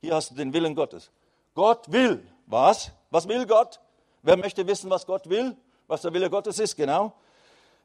[0.00, 1.10] hier hast du den Willen Gottes.
[1.54, 2.92] Gott will, was?
[3.10, 3.80] Was will Gott?
[4.22, 5.56] Wer möchte wissen, was Gott will?
[5.86, 7.12] Was der Wille Gottes ist, genau.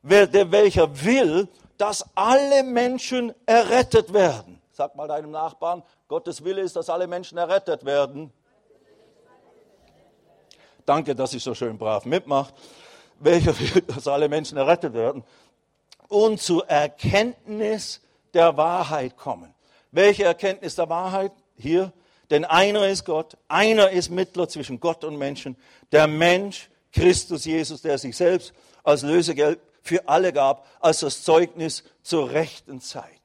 [0.01, 4.61] Wer, der, welcher will, dass alle Menschen errettet werden.
[4.71, 8.31] Sag mal deinem Nachbarn, Gottes Wille ist, dass alle Menschen errettet werden.
[10.85, 12.53] Danke, dass ich so schön brav mitmacht.
[13.19, 15.23] Welcher will, dass alle Menschen errettet werden
[16.07, 18.01] und zur Erkenntnis
[18.33, 19.53] der Wahrheit kommen.
[19.91, 21.31] Welche Erkenntnis der Wahrheit?
[21.55, 21.93] Hier,
[22.29, 25.55] denn einer ist Gott, einer ist Mittler zwischen Gott und Menschen,
[25.91, 31.83] der Mensch, Christus Jesus, der sich selbst als Lösegeld für alle gab, als das Zeugnis
[32.01, 33.22] zur rechten Zeit.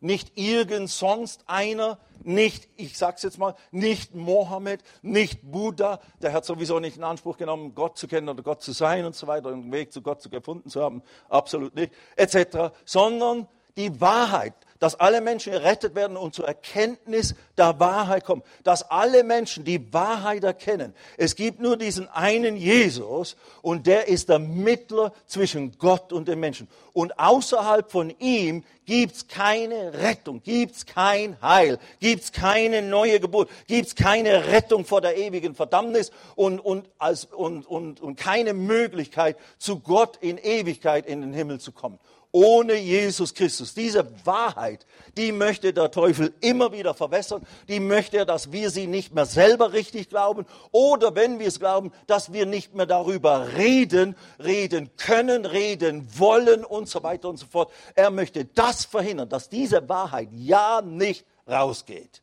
[0.00, 6.44] Nicht irgend sonst einer, nicht, ich sag's jetzt mal, nicht Mohammed, nicht Buddha, der hat
[6.44, 9.50] sowieso nicht in Anspruch genommen, Gott zu kennen oder Gott zu sein und so weiter,
[9.50, 15.20] einen Weg zu Gott gefunden zu haben, absolut nicht, etc., sondern die Wahrheit, dass alle
[15.20, 20.94] Menschen errettet werden und zur Erkenntnis der Wahrheit kommen, dass alle Menschen die Wahrheit erkennen.
[21.18, 26.40] Es gibt nur diesen einen Jesus und der ist der Mittler zwischen Gott und den
[26.40, 26.66] Menschen.
[26.94, 33.94] Und außerhalb von ihm gibt's keine Rettung, gibt's kein Heil, gibt's keine neue Geburt, gibt's
[33.94, 39.78] keine Rettung vor der ewigen Verdammnis und, und, als, und, und, und keine Möglichkeit, zu
[39.78, 41.98] Gott in Ewigkeit in den Himmel zu kommen
[42.32, 43.74] ohne Jesus Christus.
[43.74, 47.46] Diese Wahrheit, die möchte der Teufel immer wieder verwässern.
[47.68, 51.58] Die möchte er, dass wir sie nicht mehr selber richtig glauben oder wenn wir es
[51.58, 57.38] glauben, dass wir nicht mehr darüber reden, reden können, reden wollen und so weiter und
[57.38, 57.72] so fort.
[57.94, 62.22] Er möchte das verhindern, dass diese Wahrheit ja nicht rausgeht.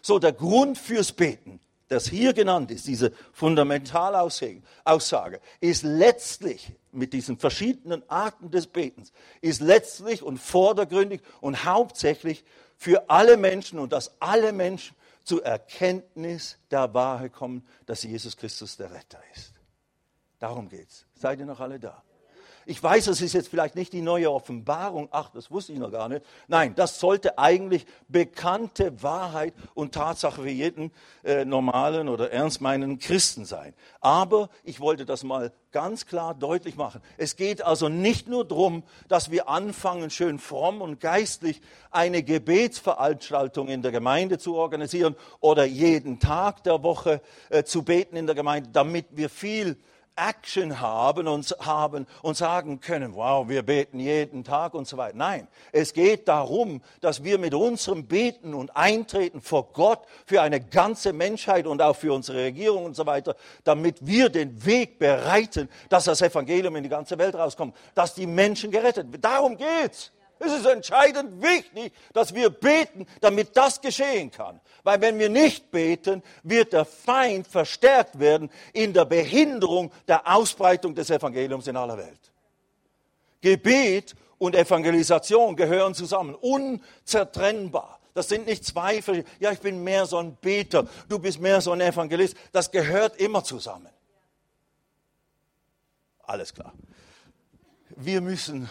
[0.00, 7.38] So, der Grund fürs Beten das hier genannt ist, diese Fundamentalaussage, ist letztlich mit diesen
[7.38, 12.44] verschiedenen Arten des Betens, ist letztlich und vordergründig und hauptsächlich
[12.76, 18.76] für alle Menschen und dass alle Menschen zur Erkenntnis der Wahrheit kommen, dass Jesus Christus
[18.76, 19.52] der Retter ist.
[20.38, 21.06] Darum geht's.
[21.14, 22.02] Seid ihr noch alle da?
[22.68, 25.92] Ich weiß, es ist jetzt vielleicht nicht die neue Offenbarung, ach, das wusste ich noch
[25.92, 26.26] gar nicht.
[26.48, 30.90] Nein, das sollte eigentlich bekannte Wahrheit und Tatsache für jeden
[31.22, 33.72] äh, normalen oder ernstmeinenden Christen sein.
[34.00, 37.00] Aber ich wollte das mal ganz klar deutlich machen.
[37.18, 41.60] Es geht also nicht nur darum, dass wir anfangen, schön fromm und geistlich
[41.92, 48.16] eine Gebetsveranstaltung in der Gemeinde zu organisieren oder jeden Tag der Woche äh, zu beten
[48.16, 49.76] in der Gemeinde, damit wir viel
[50.16, 55.16] Action haben und, haben und sagen können, wow, wir beten jeden Tag und so weiter.
[55.16, 60.60] Nein, es geht darum, dass wir mit unserem Beten und Eintreten vor Gott für eine
[60.60, 65.68] ganze Menschheit und auch für unsere Regierung und so weiter, damit wir den Weg bereiten,
[65.88, 69.20] dass das Evangelium in die ganze Welt rauskommt, dass die Menschen gerettet werden.
[69.20, 70.12] Darum geht's.
[70.38, 74.60] Es ist entscheidend wichtig, dass wir beten, damit das geschehen kann.
[74.82, 80.94] Weil wenn wir nicht beten, wird der Feind verstärkt werden in der Behinderung der Ausbreitung
[80.94, 82.20] des Evangeliums in aller Welt.
[83.40, 87.98] Gebet und Evangelisation gehören zusammen, unzertrennbar.
[88.12, 89.02] Das sind nicht zwei,
[89.40, 92.36] ja, ich bin mehr so ein Beter, du bist mehr so ein Evangelist.
[92.52, 93.88] Das gehört immer zusammen.
[96.22, 96.72] Alles klar.
[97.94, 98.68] Wir müssen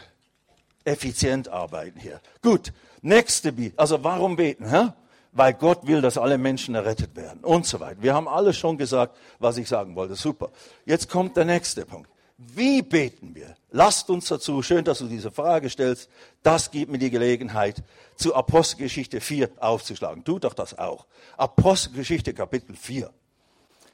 [0.86, 2.22] effizient arbeiten hier.
[2.42, 2.72] Gut,
[3.02, 3.74] nächste Bibel.
[3.78, 4.70] Also warum beten?
[4.70, 4.94] Hä?
[5.32, 8.02] Weil Gott will, dass alle Menschen errettet werden und so weiter.
[8.02, 10.16] Wir haben alles schon gesagt, was ich sagen wollte.
[10.16, 10.50] Super.
[10.86, 12.10] Jetzt kommt der nächste Punkt.
[12.38, 13.56] Wie beten wir?
[13.72, 16.10] Lasst uns dazu, schön, dass du diese Frage stellst,
[16.44, 17.82] das gibt mir die Gelegenheit,
[18.16, 20.24] zu Apostelgeschichte 4 aufzuschlagen.
[20.24, 21.06] Tu doch das auch.
[21.38, 23.10] Apostelgeschichte Kapitel 4.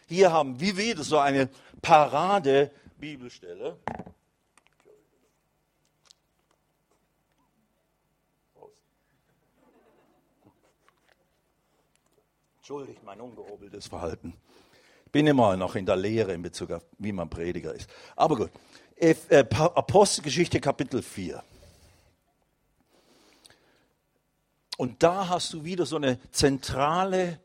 [0.07, 1.49] Hier haben wir wieder so eine
[1.81, 3.77] Parade-Bibelstelle.
[12.61, 14.35] Entschuldigt mein ungehobeltes Verhalten.
[15.07, 17.89] Ich bin immer noch in der Lehre in Bezug auf, wie man Prediger ist.
[18.15, 18.51] Aber gut.
[18.97, 21.43] Äh, Apostelgeschichte Kapitel 4.
[24.77, 27.39] Und da hast du wieder so eine zentrale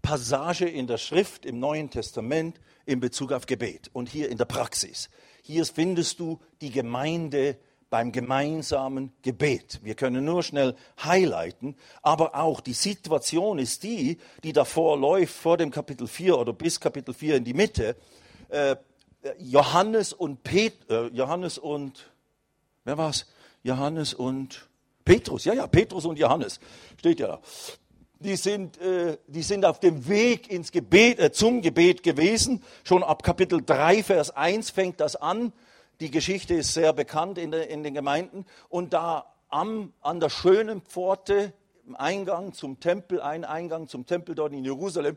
[0.00, 4.46] Passage in der Schrift im Neuen Testament in Bezug auf Gebet und hier in der
[4.46, 5.10] Praxis.
[5.42, 7.58] Hier findest du die Gemeinde
[7.96, 9.80] beim gemeinsamen Gebet.
[9.82, 15.56] Wir können nur schnell highlighten, aber auch die Situation ist die, die davor läuft, vor
[15.56, 17.96] dem Kapitel 4 oder bis Kapitel 4 in die Mitte.
[18.50, 18.76] Äh,
[19.38, 22.12] Johannes und Pet, äh, Johannes und,
[22.84, 23.24] wer war's?
[23.62, 24.68] Johannes und
[25.02, 26.60] Petrus, ja, ja, Petrus und Johannes,
[26.98, 27.40] steht ja da.
[28.18, 32.62] Die sind, äh, die sind auf dem Weg ins Gebet, äh, zum Gebet gewesen.
[32.84, 35.54] Schon ab Kapitel 3, Vers 1 fängt das an.
[36.00, 38.44] Die Geschichte ist sehr bekannt in, der, in den Gemeinden.
[38.68, 41.52] Und da am, an der schönen Pforte,
[41.86, 45.16] im Eingang zum Tempel, ein Eingang zum Tempel dort in Jerusalem,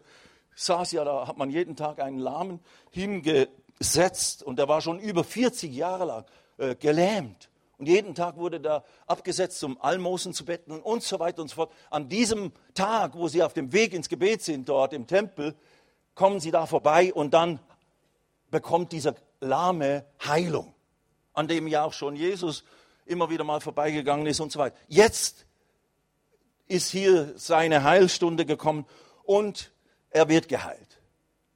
[0.56, 2.60] saß ja, da hat man jeden Tag einen Lahmen
[2.92, 6.26] hingesetzt und der war schon über 40 Jahre lang
[6.58, 7.50] äh, gelähmt.
[7.78, 11.56] Und jeden Tag wurde da abgesetzt, um Almosen zu betten und so weiter und so
[11.56, 11.72] fort.
[11.90, 15.56] An diesem Tag, wo sie auf dem Weg ins Gebet sind, dort im Tempel,
[16.14, 17.60] kommen sie da vorbei und dann
[18.52, 20.74] bekommt dieser lahme Heilung,
[21.34, 22.64] an dem ja auch schon Jesus
[23.06, 24.76] immer wieder mal vorbeigegangen ist und so weiter.
[24.88, 25.46] Jetzt
[26.68, 28.86] ist hier seine Heilstunde gekommen
[29.24, 29.72] und
[30.12, 31.02] er wird geheilt.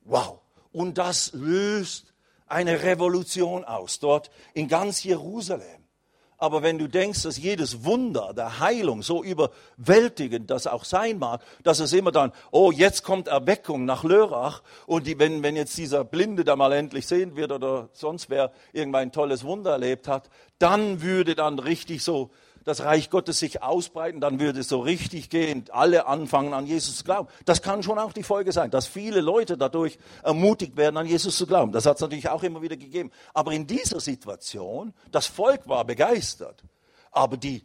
[0.02, 0.40] Wow.
[0.72, 2.14] Und das löst
[2.48, 5.83] eine Revolution aus dort in ganz Jerusalem.
[6.44, 11.42] Aber wenn du denkst, dass jedes Wunder der Heilung so überwältigend das auch sein mag,
[11.64, 15.78] dass es immer dann, oh, jetzt kommt Erweckung nach Lörrach und die, wenn, wenn jetzt
[15.78, 20.10] dieser Blinde da mal endlich sehen wird oder sonst wer irgendwann ein tolles Wunder erlebt
[20.10, 20.30] hat,
[20.60, 22.30] dann würde dann richtig so
[22.64, 26.98] das Reich Gottes sich ausbreiten, dann würde es so richtig gehen, alle anfangen an Jesus
[26.98, 27.28] zu glauben.
[27.46, 31.38] Das kann schon auch die Folge sein, dass viele Leute dadurch ermutigt werden, an Jesus
[31.38, 31.72] zu glauben.
[31.72, 33.12] Das hat es natürlich auch immer wieder gegeben.
[33.34, 36.64] Aber in dieser Situation, das Volk war begeistert,
[37.12, 37.64] aber die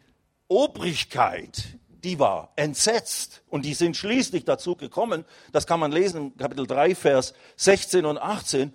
[0.49, 6.67] Obrigkeit, die war entsetzt und die sind schließlich dazu gekommen, das kann man lesen, Kapitel
[6.67, 8.73] 3, Vers 16 und 18.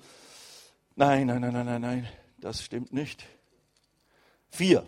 [0.96, 2.10] Nein, nein, nein, nein, nein, nein,
[2.40, 3.26] das stimmt nicht.
[4.52, 4.88] 4.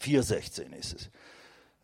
[0.00, 1.10] 4,16 ist es.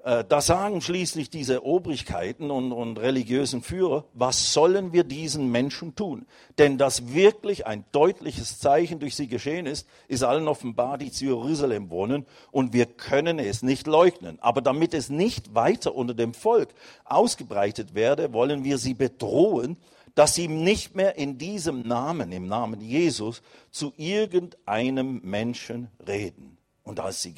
[0.07, 5.97] Äh, da sagen schließlich diese Obrigkeiten und, und, religiösen Führer, was sollen wir diesen Menschen
[5.97, 6.27] tun?
[6.59, 11.25] Denn dass wirklich ein deutliches Zeichen durch sie geschehen ist, ist allen offenbar, die zu
[11.25, 14.39] Jerusalem wohnen, und wir können es nicht leugnen.
[14.41, 16.69] Aber damit es nicht weiter unter dem Volk
[17.05, 19.77] ausgebreitet werde, wollen wir sie bedrohen,
[20.15, 26.59] dass sie nicht mehr in diesem Namen, im Namen Jesus, zu irgendeinem Menschen reden.
[26.85, 27.35] Und als sie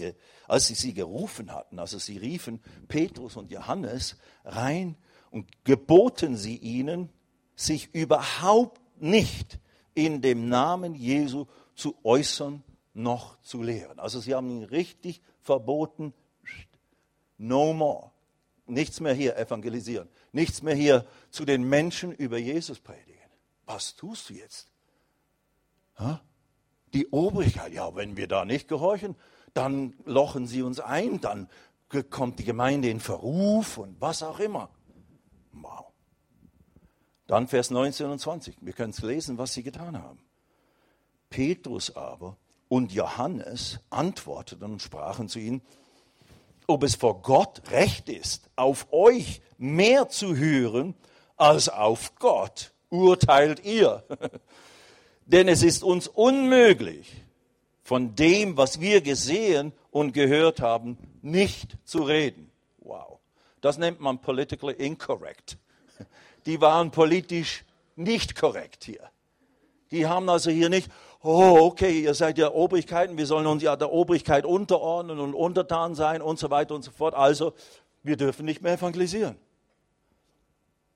[0.48, 4.96] als sie sie gerufen hatten, also sie riefen Petrus und Johannes rein
[5.30, 7.10] und geboten sie ihnen,
[7.54, 9.60] sich überhaupt nicht
[9.94, 13.98] in dem Namen Jesu zu äußern noch zu lehren.
[13.98, 16.14] Also sie haben ihn richtig verboten,
[17.36, 18.10] no more.
[18.66, 23.18] Nichts mehr hier evangelisieren, nichts mehr hier zu den Menschen über Jesus predigen.
[23.64, 24.68] Was tust du jetzt?
[26.92, 29.16] Die Obrigkeit, ja, wenn wir da nicht gehorchen,
[29.54, 31.48] dann lochen sie uns ein, dann
[32.10, 34.70] kommt die Gemeinde in Verruf und was auch immer.
[35.52, 35.86] Wow.
[37.26, 38.56] Dann Vers 19 und 20.
[38.60, 40.18] Wir können es lesen, was sie getan haben.
[41.30, 42.36] Petrus aber
[42.68, 45.62] und Johannes antworteten und sprachen zu ihnen,
[46.66, 50.94] ob es vor Gott recht ist, auf euch mehr zu hören
[51.36, 54.04] als auf Gott, urteilt ihr.
[55.26, 57.24] Denn es ist uns unmöglich,
[57.88, 62.50] von dem, was wir gesehen und gehört haben, nicht zu reden.
[62.80, 63.18] Wow.
[63.62, 65.56] Das nennt man politically incorrect.
[66.44, 67.64] Die waren politisch
[67.96, 69.08] nicht korrekt hier.
[69.90, 70.90] Die haben also hier nicht,
[71.22, 75.94] oh, okay, ihr seid ja Obrigkeiten, wir sollen uns ja der Obrigkeit unterordnen und untertan
[75.94, 77.14] sein und so weiter und so fort.
[77.14, 77.54] Also,
[78.02, 79.36] wir dürfen nicht mehr evangelisieren.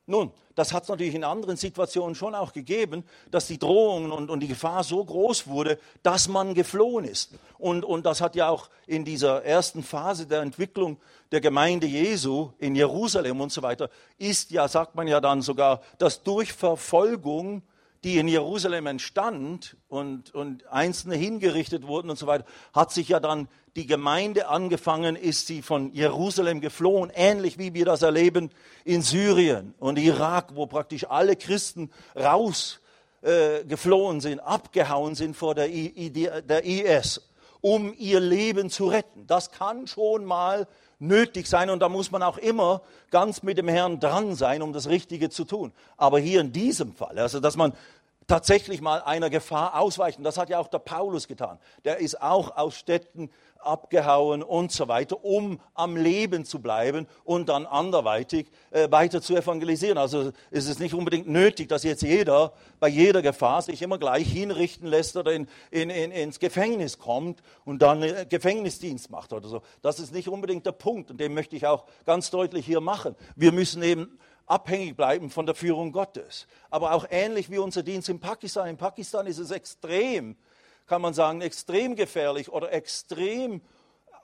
[0.07, 4.31] Nun, das hat es natürlich in anderen Situationen schon auch gegeben, dass die Drohung und,
[4.31, 7.31] und, die Gefahr so groß wurde, dass man geflohen ist.
[7.59, 10.99] Und, und das hat ja auch in dieser ersten Phase der Entwicklung
[11.31, 15.81] der Gemeinde Jesu in Jerusalem und so weiter, ist ja, sagt man ja dann sogar,
[15.99, 17.63] dass durch Verfolgung
[18.05, 23.21] die in Jerusalem entstand und, und Einzelne hingerichtet wurden und so weiter, hat sich ja
[23.21, 28.51] dann die Gemeinde angefangen, ist sie von Jerusalem geflohen, ähnlich wie wir das erleben
[28.85, 35.71] in Syrien und Irak, wo praktisch alle Christen rausgeflohen äh, sind, abgehauen sind vor der,
[35.71, 37.23] I, der IS,
[37.61, 39.27] um ihr Leben zu retten.
[39.27, 40.67] Das kann schon mal
[41.03, 42.81] nötig sein und da muss man auch immer
[43.11, 45.73] ganz mit dem Herrn dran sein, um das Richtige zu tun.
[45.97, 47.73] Aber hier in diesem Fall, also dass man
[48.27, 50.23] tatsächlich mal einer Gefahr ausweichen.
[50.23, 51.59] Das hat ja auch der Paulus getan.
[51.85, 53.31] Der ist auch aus Städten
[53.65, 59.37] abgehauen und so weiter, um am Leben zu bleiben und dann anderweitig äh, weiter zu
[59.37, 59.99] evangelisieren.
[59.99, 64.27] Also ist es nicht unbedingt nötig, dass jetzt jeder bei jeder Gefahr sich immer gleich
[64.27, 69.49] hinrichten lässt oder in, in, in, ins Gefängnis kommt und dann äh, Gefängnisdienst macht oder
[69.49, 69.63] so.
[69.81, 73.15] Das ist nicht unbedingt der Punkt und den möchte ich auch ganz deutlich hier machen.
[73.37, 74.19] Wir müssen eben
[74.53, 76.47] abhängig bleiben von der Führung Gottes.
[76.71, 78.69] Aber auch ähnlich wie unser Dienst in Pakistan.
[78.69, 80.37] In Pakistan ist es extrem,
[80.87, 83.63] kann man sagen, extrem gefährlich oder extrem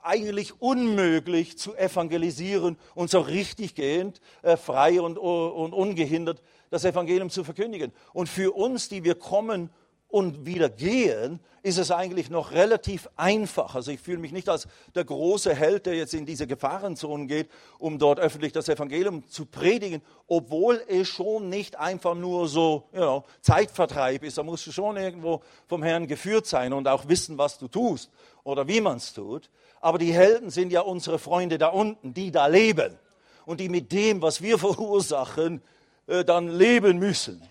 [0.01, 7.29] eigentlich unmöglich zu evangelisieren und so richtig gehend, äh, frei und, und ungehindert das Evangelium
[7.29, 7.91] zu verkündigen.
[8.13, 9.71] Und für uns, die wir kommen
[10.09, 13.75] und wieder gehen, ist es eigentlich noch relativ einfach.
[13.75, 17.49] Also ich fühle mich nicht als der große Held, der jetzt in diese Gefahrenzone geht,
[17.77, 22.99] um dort öffentlich das Evangelium zu predigen, obwohl es schon nicht einfach nur so you
[22.99, 24.37] know, Zeitvertreib ist.
[24.37, 28.09] Da musst du schon irgendwo vom Herrn geführt sein und auch wissen, was du tust
[28.43, 29.49] oder wie man es tut.
[29.81, 32.97] Aber die Helden sind ja unsere Freunde da unten, die da leben
[33.45, 35.61] und die mit dem, was wir verursachen,
[36.07, 37.41] äh, dann leben müssen.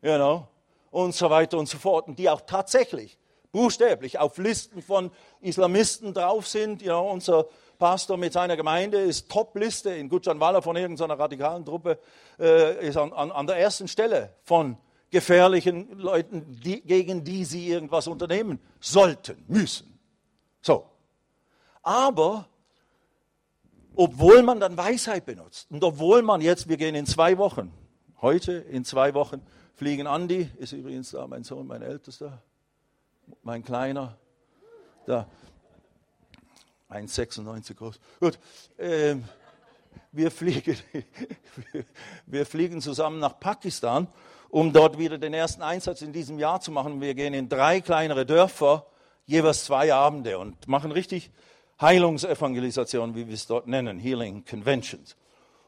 [0.00, 0.48] You know?
[0.90, 2.08] Und so weiter und so fort.
[2.08, 3.18] Und die auch tatsächlich
[3.52, 5.10] buchstäblich auf Listen von
[5.40, 6.82] Islamisten drauf sind.
[6.82, 7.46] Ja, unser
[7.78, 11.98] Pastor mit seiner Gemeinde ist Top-Liste in Gujranwala von irgendeiner radikalen Truppe,
[12.38, 14.76] äh, ist an, an, an, der ersten Stelle von
[15.10, 19.98] gefährlichen Leuten, die, gegen die sie irgendwas unternehmen sollten, müssen.
[20.60, 20.86] So.
[21.82, 22.48] Aber
[23.94, 27.72] obwohl man dann Weisheit benutzt und obwohl man jetzt, wir gehen in zwei Wochen,
[28.20, 29.40] heute in zwei Wochen,
[29.78, 32.42] fliegen Andi, ist übrigens da mein Sohn, mein Ältester,
[33.44, 34.18] mein Kleiner,
[35.06, 35.28] da,
[36.90, 38.00] 1,96 groß.
[38.18, 38.40] Gut,
[38.76, 39.22] ähm,
[40.10, 40.76] wir, fliegen,
[42.26, 44.08] wir fliegen zusammen nach Pakistan,
[44.48, 47.00] um dort wieder den ersten Einsatz in diesem Jahr zu machen.
[47.00, 48.84] Wir gehen in drei kleinere Dörfer,
[49.26, 51.30] jeweils zwei Abende und machen richtig
[51.80, 55.16] Heilungsevangelisation, wie wir es dort nennen, Healing Conventions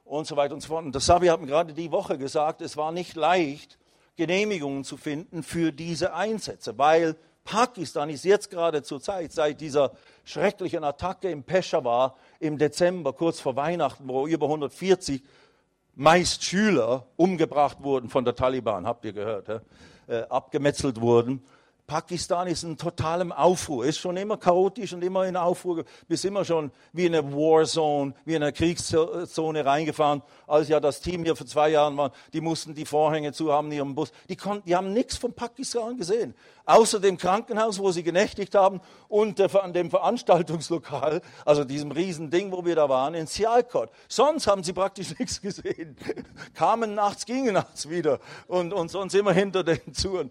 [0.05, 0.85] und so weiter und so fort.
[0.85, 3.79] Und das Sabi hat mir gerade die Woche gesagt, es war nicht leicht,
[4.21, 9.93] Genehmigungen zu finden für diese Einsätze, weil Pakistan ist jetzt gerade zur Zeit, seit dieser
[10.25, 15.23] schrecklichen Attacke im Peshawar im Dezember, kurz vor Weihnachten, wo über 140
[15.95, 19.63] meist Schüler umgebracht wurden von der Taliban, habt ihr gehört,
[20.07, 21.43] äh, abgemetzelt wurden.
[21.91, 26.45] Pakistan ist in totalem Aufruhr, ist schon immer chaotisch und immer in Aufruhr, bis immer
[26.45, 30.23] schon wie in eine Warzone, wie in eine Kriegszone reingefahren.
[30.47, 33.73] Als ja das Team hier vor zwei Jahren war, die mussten die Vorhänge zu haben
[33.73, 34.13] in ihrem Bus.
[34.29, 38.81] Die, konnten, die haben nichts von Pakistan gesehen, außer dem Krankenhaus, wo sie genächtigt haben
[39.09, 43.91] und der, an dem Veranstaltungslokal, also diesem riesen Ding, wo wir da waren, in Sialkot.
[44.07, 45.97] Sonst haben sie praktisch nichts gesehen.
[46.55, 50.31] Kamen nachts, gingen nachts wieder und, und sonst immer hinter den Zuren.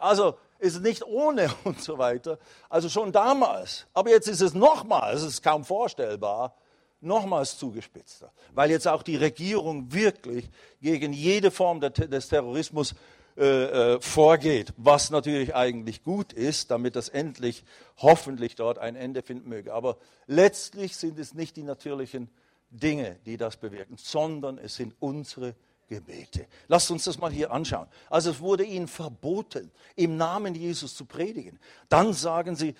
[0.00, 2.38] Also ist nicht ohne und so weiter.
[2.68, 3.86] Also schon damals.
[3.92, 6.56] Aber jetzt ist es nochmals, es ist kaum vorstellbar,
[7.00, 8.32] nochmals zugespitzter.
[8.54, 10.48] Weil jetzt auch die Regierung wirklich
[10.80, 12.94] gegen jede Form des Terrorismus
[13.38, 17.64] äh, äh, vorgeht, was natürlich eigentlich gut ist, damit das endlich
[17.98, 19.74] hoffentlich dort ein Ende finden möge.
[19.74, 22.30] Aber letztlich sind es nicht die natürlichen
[22.70, 25.54] Dinge, die das bewirken, sondern es sind unsere
[25.88, 26.46] Gebete.
[26.68, 27.86] Lasst uns das mal hier anschauen.
[28.10, 31.58] Also es wurde ihnen verboten, im Namen Jesus zu predigen.
[31.88, 32.74] Dann sagen sie,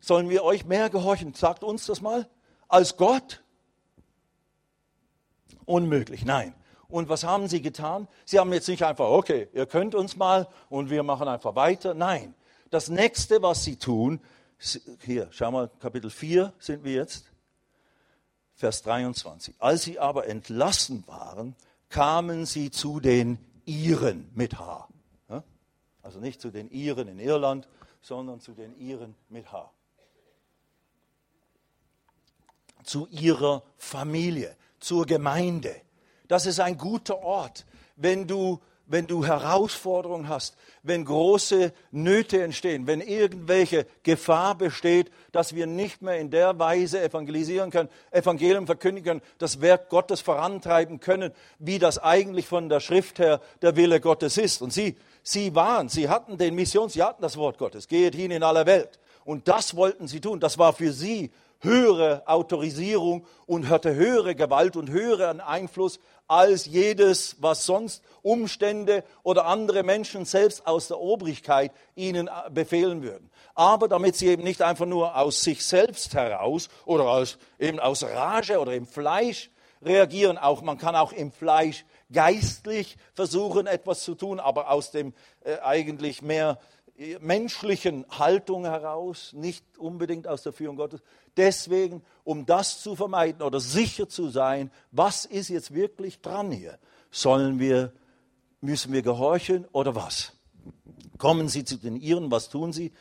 [0.00, 1.34] sollen wir euch mehr gehorchen?
[1.34, 2.28] Sagt uns das mal.
[2.68, 3.42] Als Gott?
[5.64, 6.54] Unmöglich, nein.
[6.88, 8.08] Und was haben sie getan?
[8.24, 11.94] Sie haben jetzt nicht einfach, okay, ihr könnt uns mal und wir machen einfach weiter.
[11.94, 12.34] Nein,
[12.70, 14.20] das nächste, was sie tun,
[15.04, 17.30] Hier, schau mal, Kapitel 4 sind wir jetzt.
[18.54, 19.54] Vers 23.
[19.60, 21.54] Als sie aber entlassen waren,
[21.88, 24.88] kamen sie zu den Iren mit H.
[26.02, 27.68] Also nicht zu den Iren in Irland,
[28.00, 29.70] sondern zu den Iren mit H.
[32.82, 35.82] Zu ihrer Familie, zur Gemeinde.
[36.26, 37.66] Das ist ein guter Ort,
[37.96, 45.54] wenn du wenn du Herausforderungen hast, wenn große Nöte entstehen, wenn irgendwelche Gefahr besteht, dass
[45.54, 51.00] wir nicht mehr in der Weise evangelisieren können, Evangelium verkündigen können, das Werk Gottes vorantreiben
[51.00, 54.62] können, wie das eigentlich von der Schrift her der Wille Gottes ist.
[54.62, 58.30] Und sie, sie waren, sie hatten den Missions, sie hatten das Wort Gottes, geht hin
[58.30, 58.98] in aller Welt.
[59.24, 60.40] Und das wollten sie tun.
[60.40, 61.30] Das war für sie
[61.60, 69.46] höhere Autorisierung und hatte höhere Gewalt und höheren Einfluss als jedes, was sonst Umstände oder
[69.46, 73.30] andere Menschen selbst aus der Obrigkeit ihnen äh, befehlen würden.
[73.54, 78.04] Aber damit sie eben nicht einfach nur aus sich selbst heraus oder aus, eben aus
[78.04, 79.50] Rage oder im Fleisch
[79.82, 85.14] reagieren, auch man kann auch im Fleisch geistlich versuchen etwas zu tun, aber aus dem
[85.44, 86.58] äh, eigentlich mehr
[87.20, 91.00] menschlichen Haltung heraus, nicht unbedingt aus der Führung Gottes.
[91.36, 96.78] Deswegen, um das zu vermeiden oder sicher zu sein, was ist jetzt wirklich dran hier?
[97.10, 97.92] Sollen wir,
[98.60, 100.32] müssen wir gehorchen oder was?
[101.18, 102.92] Kommen sie zu den Iren, was tun sie?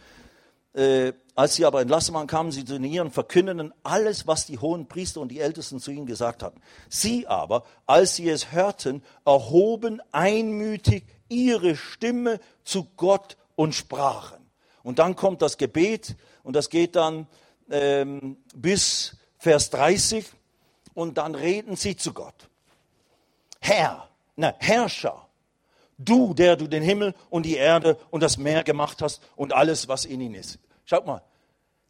[0.73, 4.59] Äh, als sie aber entlassen waren, kamen sie zu den Iren, verkündeten alles, was die
[4.59, 6.61] hohen Priester und die Ältesten zu ihnen gesagt hatten.
[6.87, 14.37] Sie aber, als sie es hörten, erhoben einmütig ihre Stimme zu Gott und sprachen.
[14.83, 17.27] Und dann kommt das Gebet und das geht dann
[17.69, 20.25] ähm, bis Vers 30
[20.93, 22.47] und dann reden sie zu Gott.
[23.59, 25.27] Herr, na, Herrscher,
[25.97, 29.89] du, der du den Himmel und die Erde und das Meer gemacht hast und alles,
[29.89, 30.59] was in ihnen ist.
[30.85, 31.23] Schaut mal,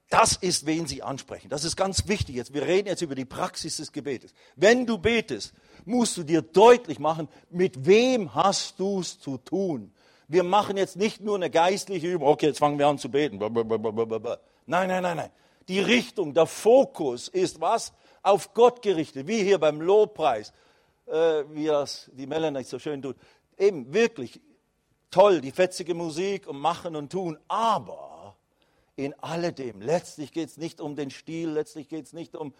[0.09, 1.49] das ist, wen sie ansprechen.
[1.49, 2.53] Das ist ganz wichtig jetzt.
[2.53, 4.33] Wir reden jetzt über die Praxis des Gebetes.
[4.55, 5.53] Wenn du betest,
[5.83, 9.91] musst du dir deutlich machen, mit wem hast du es zu tun
[10.27, 13.37] wir machen jetzt nicht nur eine geistliche Übung, okay, jetzt fangen wir an zu beten.
[13.39, 15.31] Nein, nein, nein, nein.
[15.67, 17.93] Die Richtung, der Fokus ist was?
[18.23, 20.53] Auf Gott gerichtet, wie hier beim Lobpreis,
[21.07, 23.15] äh, wie das die Melanie so schön tut.
[23.57, 24.41] Eben wirklich
[25.11, 28.35] toll, die fetzige Musik und machen und tun, aber
[28.95, 32.53] in alledem, letztlich geht es nicht um den Stil, letztlich geht es nicht um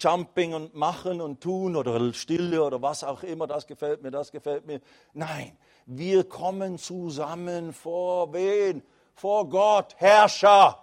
[0.00, 4.30] Jumping und machen und tun oder Stille oder was auch immer, das gefällt mir, das
[4.30, 4.80] gefällt mir.
[5.12, 5.56] Nein,
[5.90, 8.82] wir kommen zusammen vor wen?
[9.14, 10.78] Vor Gott, Herrscher.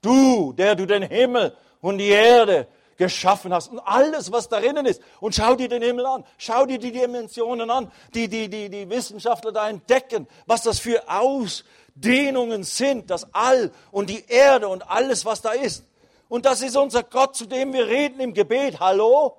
[0.00, 5.02] Du, der du den Himmel und die Erde geschaffen hast und alles, was darinnen ist.
[5.20, 8.88] Und schau dir den Himmel an, schau dir die Dimensionen an, die die, die, die
[8.88, 15.26] Wissenschaftler da entdecken, was das für Ausdehnungen sind, das All und die Erde und alles,
[15.26, 15.84] was da ist.
[16.30, 18.80] Und das ist unser Gott, zu dem wir reden im Gebet.
[18.80, 19.36] Hallo?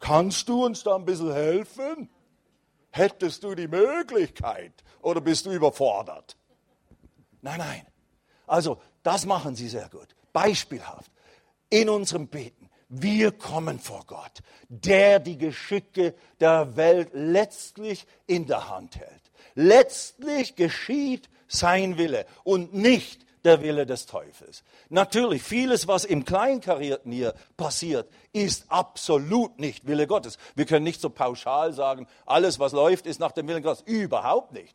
[0.00, 2.08] Kannst du uns da ein bisschen helfen?
[2.96, 4.72] Hättest du die Möglichkeit
[5.02, 6.34] oder bist du überfordert?
[7.42, 7.86] Nein, nein.
[8.46, 10.16] Also, das machen sie sehr gut.
[10.32, 11.12] Beispielhaft.
[11.68, 12.70] In unserem Beten.
[12.88, 19.30] Wir kommen vor Gott, der die Geschicke der Welt letztlich in der Hand hält.
[19.54, 24.64] Letztlich geschieht sein Wille und nicht der Wille des Teufels.
[24.90, 30.36] Natürlich, vieles, was im Kleinkarierten hier passiert, ist absolut nicht Wille Gottes.
[30.56, 33.84] Wir können nicht so pauschal sagen, alles, was läuft, ist nach dem Willen Gottes.
[33.86, 34.74] Überhaupt nicht.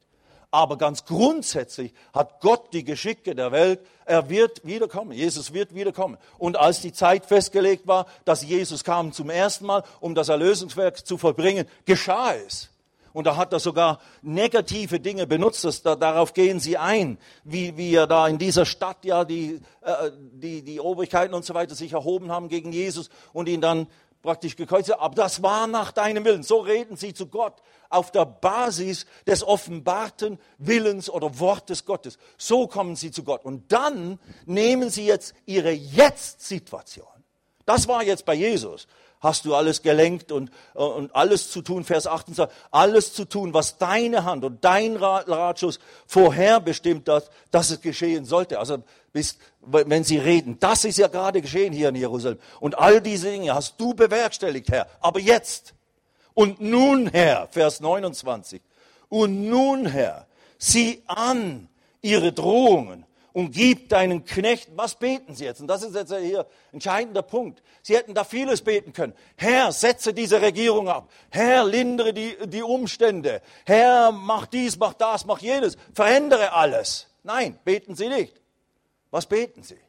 [0.52, 3.80] Aber ganz grundsätzlich hat Gott die Geschicke der Welt.
[4.06, 5.12] Er wird wiederkommen.
[5.12, 6.18] Jesus wird wiederkommen.
[6.38, 11.06] Und als die Zeit festgelegt war, dass Jesus kam zum ersten Mal, um das Erlösungswerk
[11.06, 12.71] zu vollbringen, geschah es.
[13.14, 15.64] Und da hat er sogar negative Dinge benutzt.
[15.64, 19.62] Das, da, darauf gehen sie ein, wie, wie er da in dieser Stadt ja die,
[19.82, 23.88] äh, die, die Obrigkeiten und so weiter sich erhoben haben gegen Jesus und ihn dann
[24.22, 25.00] praktisch gekreuzigt.
[25.00, 26.44] Aber das war nach deinem Willen.
[26.44, 32.18] So reden sie zu Gott auf der Basis des offenbarten Willens oder Wortes Gottes.
[32.38, 33.44] So kommen sie zu Gott.
[33.44, 37.08] Und dann nehmen sie jetzt ihre Jetzt-Situation.
[37.66, 38.88] Das war jetzt bei Jesus
[39.22, 43.78] hast du alles gelenkt und, und alles zu tun, Vers 28, alles zu tun, was
[43.78, 48.60] deine Hand und dein Ratschuss vorherbestimmt hat, dass es geschehen sollte.
[48.60, 52.40] Also bis, wenn sie reden, das ist ja gerade geschehen hier in Jerusalem.
[52.60, 54.88] Und all diese Dinge hast du bewerkstelligt, Herr.
[55.00, 55.76] Aber jetzt.
[56.34, 58.62] Und nun, Herr, Vers 29.
[59.10, 60.26] Und nun, Herr,
[60.58, 61.70] sieh an
[62.02, 65.62] ihre Drohungen und gib deinen Knechten, was beten sie jetzt?
[65.62, 67.62] Und das ist jetzt hier entscheidender Punkt.
[67.82, 69.14] Sie hätten da vieles beten können.
[69.38, 71.10] Herr, setze diese Regierung ab.
[71.30, 73.42] Herr, lindere die, die Umstände.
[73.66, 75.78] Herr, mach dies, mach das, mach jenes.
[75.94, 77.08] Verändere alles.
[77.24, 78.42] Nein, beten sie nicht.
[79.12, 79.80] Was beten sie?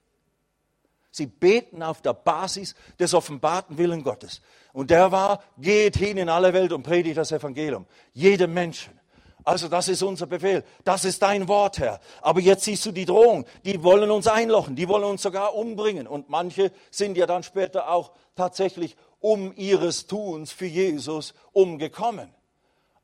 [1.11, 4.40] Sie beten auf der Basis des offenbarten Willen Gottes.
[4.72, 7.86] Und der war, geht hin in alle Welt und predigt das Evangelium.
[8.14, 8.99] Jedem Menschen.
[9.45, 10.64] Also das ist unser Befehl.
[10.84, 12.01] Das ist dein Wort, Herr.
[12.20, 13.45] Aber jetzt siehst du die Drohung.
[13.64, 14.76] Die wollen uns einlochen.
[14.76, 16.07] Die wollen uns sogar umbringen.
[16.07, 22.30] Und manche sind ja dann später auch tatsächlich um ihres Tuns für Jesus umgekommen.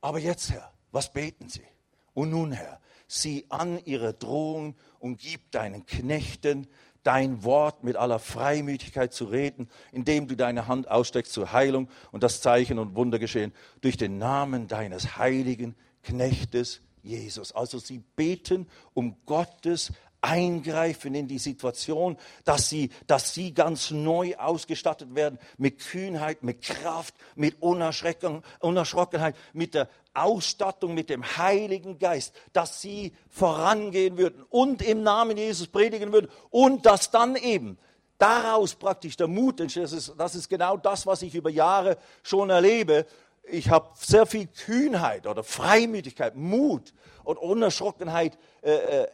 [0.00, 1.66] Aber jetzt, Herr, was beten sie?
[2.14, 6.68] Und nun, Herr, sieh an ihre Drohung und gib deinen Knechten
[7.02, 12.22] dein Wort mit aller Freimütigkeit zu reden, indem du deine Hand aussteckst zur Heilung und
[12.22, 17.52] das Zeichen und Wunder geschehen durch den Namen deines heiligen Knechtes Jesus.
[17.52, 24.34] Also sie beten um Gottes eingreifen in die Situation, dass sie, dass sie ganz neu
[24.36, 32.34] ausgestattet werden mit Kühnheit, mit Kraft, mit Unerschrockenheit, mit der Ausstattung mit dem Heiligen Geist,
[32.52, 37.78] dass sie vorangehen würden und im Namen Jesus predigen würden und dass dann eben
[38.18, 39.84] daraus praktisch der Mut entsteht.
[39.84, 43.06] Das ist, das ist genau das, was ich über Jahre schon erlebe.
[43.50, 46.92] Ich habe sehr viel Kühnheit oder Freimütigkeit, Mut
[47.24, 49.06] und Unerschrockenheit äh, äh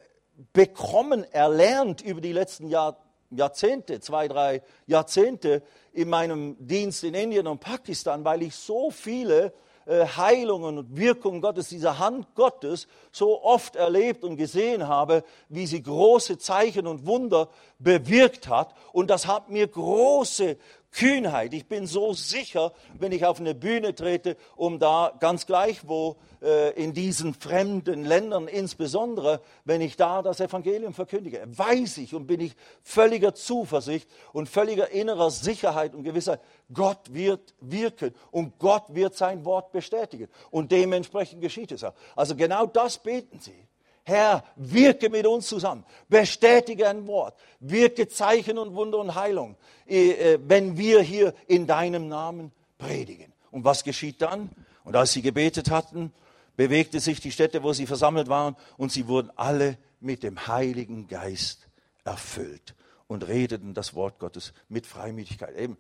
[0.53, 2.99] bekommen, erlernt über die letzten Jahr,
[3.30, 5.62] Jahrzehnte, zwei, drei Jahrzehnte
[5.93, 9.53] in meinem Dienst in Indien und Pakistan, weil ich so viele
[9.87, 15.66] äh, Heilungen und Wirkungen Gottes, dieser Hand Gottes so oft erlebt und gesehen habe, wie
[15.66, 18.74] sie große Zeichen und Wunder bewirkt hat.
[18.93, 20.57] Und das hat mir große
[20.95, 21.53] Kühnheit.
[21.55, 26.17] Ich bin so sicher, wenn ich auf eine Bühne trete, um da ganz gleich wo
[26.41, 32.27] äh, in diesen fremden Ländern insbesondere, wenn ich da das Evangelium verkündige, weiß ich und
[32.27, 36.41] bin ich völliger Zuversicht und völliger innerer Sicherheit und Gewissheit,
[36.73, 40.29] Gott wird wirken und Gott wird sein Wort bestätigen.
[40.51, 41.95] Und dementsprechend geschieht es auch.
[42.15, 43.67] Also genau das beten sie.
[44.05, 50.11] Herr, wirke mit uns zusammen, bestätige ein Wort, wirke Zeichen und Wunder und Heilung, äh,
[50.11, 53.33] äh, wenn wir hier in deinem Namen predigen.
[53.51, 54.51] Und was geschieht dann?
[54.85, 56.13] Und als sie gebetet hatten,
[56.57, 61.09] bewegte sich die Stätte, wo sie versammelt waren, und sie wurden alle mit dem Heiligen
[61.09, 61.67] Geist
[62.05, 62.75] erfüllt
[63.07, 65.57] und redeten das Wort Gottes mit Freimütigkeit.
[65.57, 65.79] Eben,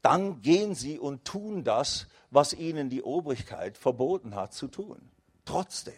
[0.00, 5.10] dann gehen sie und tun das, was ihnen die Obrigkeit verboten hat zu tun.
[5.44, 5.94] Trotzdem.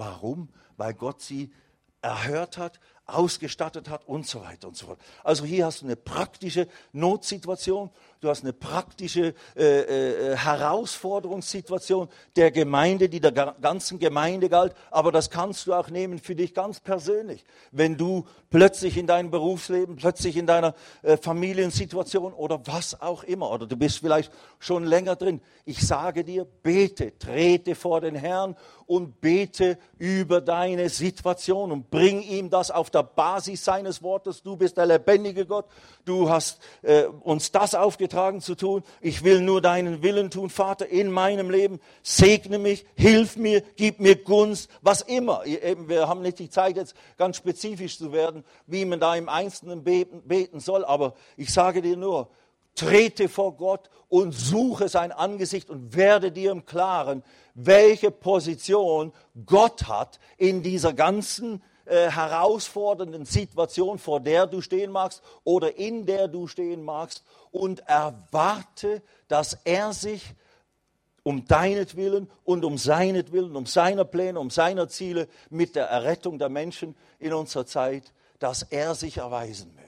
[0.00, 0.48] Warum?
[0.78, 1.52] Weil Gott sie
[2.00, 5.00] erhört hat, ausgestattet hat und so weiter und so fort.
[5.22, 7.90] Also hier hast du eine praktische Notsituation,
[8.20, 15.10] du hast eine praktische äh, äh, Herausforderungssituation der Gemeinde, die der ganzen Gemeinde galt, aber
[15.10, 17.44] das kannst du auch nehmen für dich ganz persönlich.
[17.72, 23.50] Wenn du plötzlich in deinem Berufsleben, plötzlich in deiner äh, Familiensituation oder was auch immer,
[23.50, 28.54] oder du bist vielleicht schon länger drin, ich sage dir, bete, trete vor den Herrn
[28.86, 34.42] und bete über deine Situation und bring ihm das auf der Basis seines Wortes.
[34.42, 35.66] Du bist der lebendige Gott.
[36.04, 38.09] Du hast äh, uns das aufgetragen
[38.40, 38.82] zu tun.
[39.00, 41.80] Ich will nur deinen Willen tun, Vater, in meinem Leben.
[42.02, 45.42] Segne mich, hilf mir, gib mir Gunst, was immer.
[45.44, 49.84] Wir haben nicht die Zeit, jetzt ganz spezifisch zu werden, wie man da im Einzelnen
[49.84, 50.84] beten soll.
[50.84, 52.28] Aber ich sage dir nur,
[52.74, 57.22] trete vor Gott und suche sein Angesicht und werde dir im Klaren,
[57.54, 59.12] welche Position
[59.46, 66.06] Gott hat in dieser ganzen äh, herausfordernden Situation, vor der du stehen magst oder in
[66.06, 70.34] der du stehen magst und erwarte, dass er sich
[71.22, 76.48] um deinetwillen und um seinetwillen, um seiner Pläne, um seiner Ziele mit der Errettung der
[76.48, 79.79] Menschen in unserer Zeit, dass er sich erweisen möge.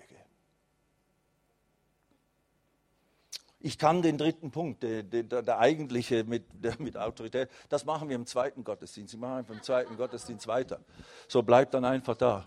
[3.64, 8.08] Ich kann den dritten Punkt, der, der, der eigentliche mit, der, mit Autorität, das machen
[8.08, 9.14] wir im zweiten Gottesdienst.
[9.14, 10.80] Ich mache einfach im zweiten Gottesdienst weiter.
[11.28, 12.44] So bleibt dann einfach da.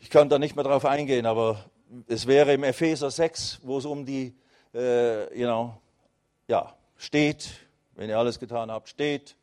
[0.00, 1.64] Ich kann da nicht mehr drauf eingehen, aber
[2.08, 4.34] es wäre im Epheser 6, wo es um die,
[4.74, 5.76] äh, you know,
[6.48, 7.48] ja, steht,
[7.94, 9.36] wenn ihr alles getan habt, steht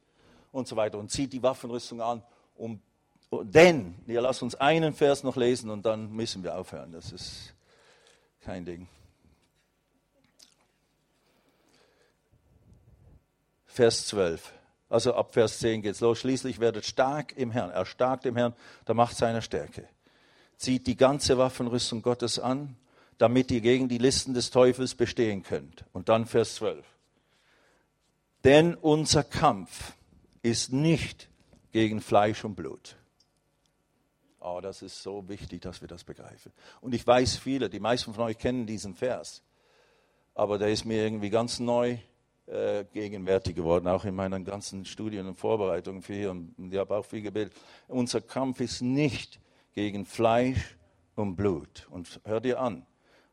[0.52, 2.24] und so weiter und zieht die Waffenrüstung an.
[2.56, 2.82] Um,
[3.44, 6.92] denn, ihr lasst uns einen Vers noch lesen und dann müssen wir aufhören.
[6.92, 7.54] Das ist
[8.42, 8.88] kein Ding.
[13.74, 14.54] Vers 12.
[14.88, 16.20] Also ab Vers 10 geht es los.
[16.20, 17.72] Schließlich werdet stark im Herrn.
[17.72, 18.54] Er stark im Herrn,
[18.88, 19.90] der Macht seiner Stärke.
[20.58, 22.78] Zieht die ganze Waffenrüstung Gottes an,
[23.18, 25.86] damit ihr gegen die Listen des Teufels bestehen könnt.
[25.92, 26.86] Und dann Vers 12.
[28.44, 29.94] Denn unser Kampf
[30.44, 31.30] ist nicht
[31.72, 32.98] gegen Fleisch und Blut.
[34.40, 36.52] Oh, das ist so wichtig, dass wir das begreifen.
[36.82, 39.42] Und ich weiß viele, die meisten von euch kennen diesen Vers,
[40.36, 41.98] aber der ist mir irgendwie ganz neu
[42.48, 46.32] äh, gegenwärtig geworden, auch in meinen ganzen Studien und Vorbereitungen für hier.
[46.32, 47.54] Und ich habe auch viel gebetet.
[47.88, 49.40] Unser Kampf ist nicht
[49.74, 50.78] gegen Fleisch
[51.16, 51.88] und Blut.
[51.90, 52.86] Und hör dir an,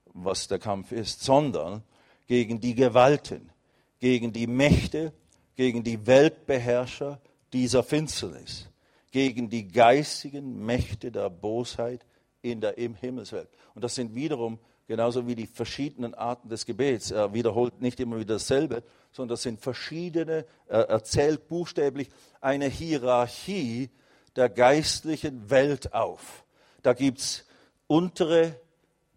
[0.05, 1.83] was der Kampf ist, sondern
[2.27, 3.51] gegen die Gewalten,
[3.99, 5.13] gegen die Mächte,
[5.57, 7.21] gegen die Weltbeherrscher
[7.53, 8.69] dieser Finsternis,
[9.11, 12.07] gegen die geistigen Mächte der Bosheit
[12.43, 13.49] in der Himmelswelt.
[13.75, 17.11] Und das sind wiederum genauso wie die verschiedenen Arten des Gebets.
[17.11, 18.83] Er wiederholt nicht immer wieder dasselbe,
[19.13, 22.09] sondern das sind verschiedene, er erzählt buchstäblich
[22.41, 23.91] eine Hierarchie
[24.37, 26.45] der geistlichen Welt auf.
[26.83, 27.45] Da gibt es
[27.87, 28.55] untere,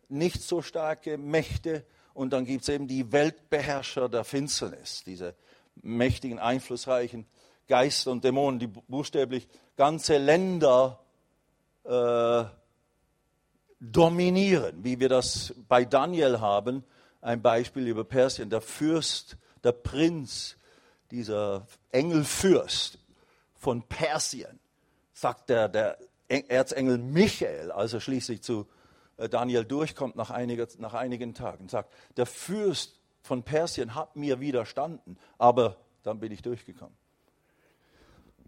[0.09, 5.35] nicht so starke Mächte und dann gibt es eben die Weltbeherrscher der Finsternis, diese
[5.81, 7.25] mächtigen, einflussreichen
[7.67, 10.99] Geister und Dämonen, die buchstäblich ganze Länder
[11.83, 12.43] äh,
[13.79, 16.83] dominieren, wie wir das bei Daniel haben.
[17.21, 20.57] Ein Beispiel über Persien, der Fürst, der Prinz,
[21.11, 22.99] dieser Engelfürst
[23.55, 24.59] von Persien,
[25.13, 25.97] sagt der, der
[26.27, 28.67] Erzengel Michael, als er schließlich zu
[29.17, 34.39] äh, Daniel durchkommt nach, einiger, nach einigen Tagen, sagt, der Fürst von Persien hat mir
[34.39, 36.95] widerstanden, aber dann bin ich durchgekommen.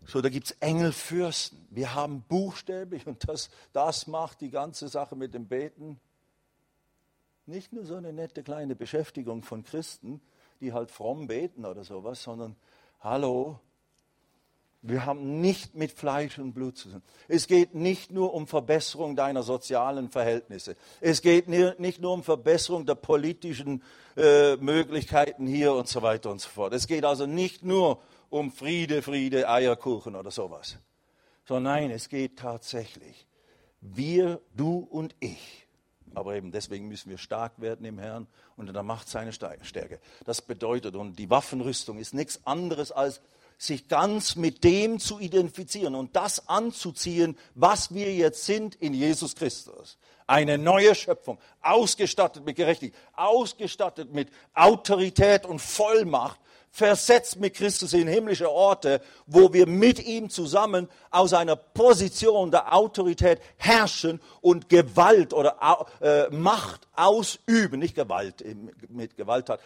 [0.08, 1.66] So, da gibt es Engelfürsten.
[1.72, 6.00] Wir haben buchstäblich, und das, das macht die ganze Sache mit dem Beten
[7.48, 10.22] nicht nur so eine nette kleine Beschäftigung von Christen,
[10.62, 12.56] die halt fromm beten oder sowas, sondern
[13.00, 13.60] hallo,
[14.88, 17.02] wir haben nicht mit Fleisch und Blut zu tun.
[17.28, 20.76] Es geht nicht nur um Verbesserung deiner sozialen Verhältnisse.
[21.02, 23.82] Es geht nicht nur um Verbesserung der politischen
[24.16, 26.74] äh, Möglichkeiten hier und so weiter und so fort.
[26.74, 28.00] Es geht also nicht nur
[28.30, 30.78] um Friede, Friede, Eierkuchen oder sowas.
[31.48, 33.26] Sondern nein, es geht tatsächlich.
[33.82, 35.65] Wir, du und ich.
[36.16, 40.00] Aber eben deswegen müssen wir stark werden im Herrn und in der Macht seiner Stärke.
[40.26, 43.22] Das bedeutet, und die Waffenrüstung ist nichts anderes als
[43.58, 49.36] sich ganz mit dem zu identifizieren und das anzuziehen, was wir jetzt sind in Jesus
[49.36, 49.98] Christus.
[50.28, 56.40] Eine neue Schöpfung, ausgestattet mit Gerechtigkeit, ausgestattet mit Autorität und Vollmacht,
[56.76, 62.74] versetzt mit Christus in himmlische Orte, wo wir mit ihm zusammen aus einer Position der
[62.74, 68.44] Autorität herrschen und Gewalt oder äh, Macht ausüben, nicht Gewalt
[68.90, 69.62] mit Gewalt hat,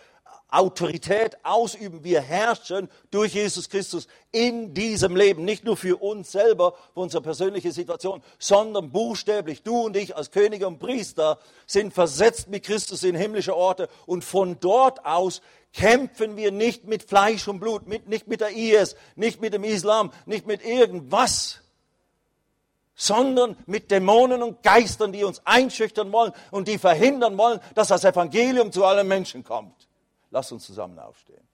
[0.51, 2.03] Autorität ausüben.
[2.03, 7.21] Wir herrschen durch Jesus Christus in diesem Leben, nicht nur für uns selber, für unsere
[7.21, 13.03] persönliche Situation, sondern buchstäblich, du und ich als Könige und Priester sind versetzt mit Christus
[13.03, 15.41] in himmlische Orte und von dort aus
[15.73, 19.63] kämpfen wir nicht mit Fleisch und Blut, mit, nicht mit der IS, nicht mit dem
[19.63, 21.59] Islam, nicht mit irgendwas,
[22.95, 28.03] sondern mit Dämonen und Geistern, die uns einschüchtern wollen und die verhindern wollen, dass das
[28.03, 29.88] Evangelium zu allen Menschen kommt.
[30.31, 31.47] Lass uns zusammen aufstehen.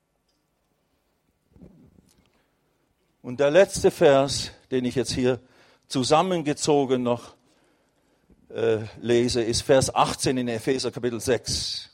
[3.22, 5.40] Und der letzte Vers, den ich jetzt hier
[5.88, 7.34] zusammengezogen noch
[8.50, 11.90] äh, lese, ist Vers 18 in Epheser Kapitel 6,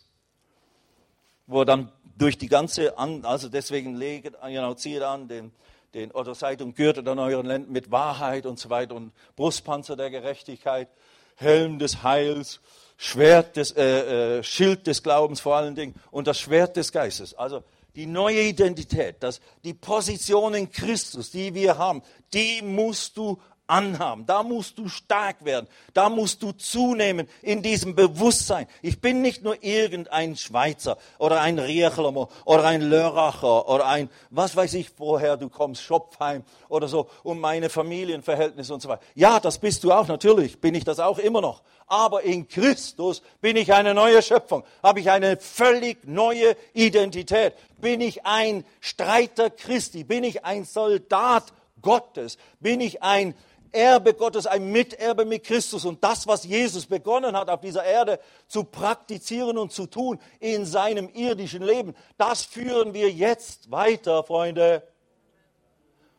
[1.46, 5.52] wo dann durch die ganze, also deswegen legt, genau, zieht an den,
[5.94, 10.10] den, oder seid umgürtet an euren Lenden mit Wahrheit und so weiter und Brustpanzer der
[10.10, 10.88] Gerechtigkeit,
[11.36, 12.60] Helm des Heils
[12.96, 17.34] Schwert des, äh, äh, Schild des Glaubens vor allen Dingen und das Schwert des Geistes.
[17.34, 17.62] Also
[17.94, 24.26] die neue Identität, das, die Position in Christus, die wir haben, die musst du anhaben.
[24.26, 25.66] Da musst du stark werden.
[25.94, 28.66] Da musst du zunehmen in diesem Bewusstsein.
[28.82, 34.56] Ich bin nicht nur irgendein Schweizer oder ein Riechler oder ein Lörracher oder ein, was
[34.56, 39.02] weiß ich, woher du kommst, Schopfheim oder so, um meine Familienverhältnisse und so weiter.
[39.14, 41.62] Ja, das bist du auch, natürlich bin ich das auch immer noch.
[41.86, 47.54] Aber in Christus bin ich eine neue Schöpfung, habe ich eine völlig neue Identität.
[47.80, 51.52] Bin ich ein Streiter Christi, bin ich ein Soldat
[51.82, 53.34] Gottes, bin ich ein
[53.72, 55.84] Erbe Gottes, ein Miterbe mit Christus.
[55.84, 60.66] Und das, was Jesus begonnen hat auf dieser Erde zu praktizieren und zu tun in
[60.66, 64.86] seinem irdischen Leben, das führen wir jetzt weiter, Freunde.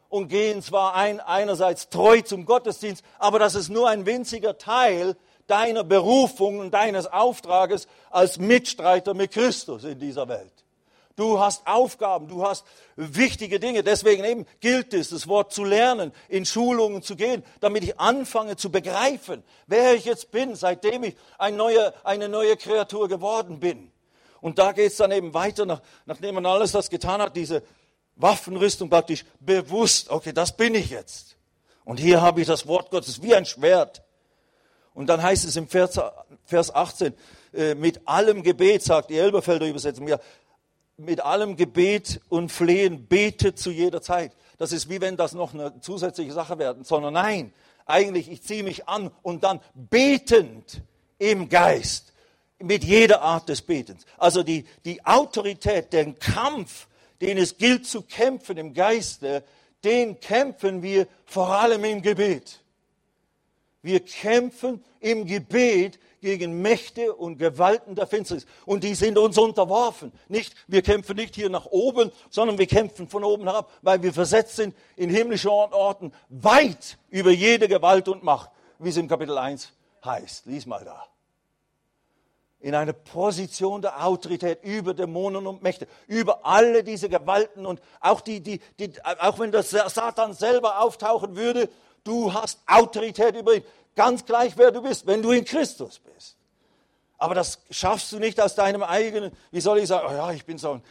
[0.10, 5.16] Und gehen zwar ein, einerseits treu zum Gottesdienst, aber das ist nur ein winziger Teil
[5.48, 10.63] deiner Berufung und deines Auftrages als Mitstreiter mit Christus in dieser Welt.
[11.16, 13.84] Du hast Aufgaben, du hast wichtige Dinge.
[13.84, 18.56] Deswegen eben gilt es, das Wort zu lernen, in Schulungen zu gehen, damit ich anfange
[18.56, 23.92] zu begreifen, wer ich jetzt bin, seitdem ich ein neue, eine neue Kreatur geworden bin.
[24.42, 27.64] Und da geht es dann eben weiter, nach, nachdem man alles das getan hat, diese
[28.16, 31.38] Waffenrüstung praktisch bewusst, okay, das bin ich jetzt.
[31.86, 34.04] Und hier habe ich das Wort Gottes wie ein Schwert.
[34.94, 36.00] Und dann heißt es im Vers,
[36.46, 37.14] Vers 18,
[37.54, 40.20] äh, mit allem Gebet, sagt die Elberfelder Übersetzung, ja,
[40.98, 44.32] mit allem Gebet und Flehen betet zu jeder Zeit.
[44.58, 47.54] Das ist wie wenn das noch eine zusätzliche Sache wäre, sondern nein,
[47.86, 50.82] eigentlich, ich ziehe mich an und dann betend
[51.18, 52.14] im Geist,
[52.60, 54.06] mit jeder Art des Betens.
[54.18, 56.88] Also die, die Autorität, den Kampf,
[57.20, 59.44] den es gilt zu kämpfen im Geiste,
[59.84, 62.62] den kämpfen wir vor allem im Gebet.
[63.82, 68.48] Wir kämpfen im Gebet gegen Mächte und Gewalten der Finsternis.
[68.66, 70.12] Und die sind uns unterworfen.
[70.28, 74.14] Nicht, wir kämpfen nicht hier nach oben, sondern wir kämpfen von oben herab, weil wir
[74.14, 78.50] versetzt sind in himmlische Orten weit über jede Gewalt und Macht,
[78.80, 79.72] wie es im Kapitel 1
[80.04, 80.46] heißt.
[80.48, 81.06] Lies mal da.
[82.60, 88.22] In eine Position der Autorität über Dämonen und Mächte, über alle diese Gewalten und auch
[88.22, 91.70] die, die, die auch wenn der Satan selber auftauchen würde,
[92.06, 93.64] du hast Autorität über ihn.
[93.96, 96.38] Ganz gleich, wer du bist, wenn du in Christus bist.
[97.18, 100.46] Aber das schaffst du nicht aus deinem eigenen, wie soll ich sagen, oh ja, ich
[100.46, 100.84] bin so ein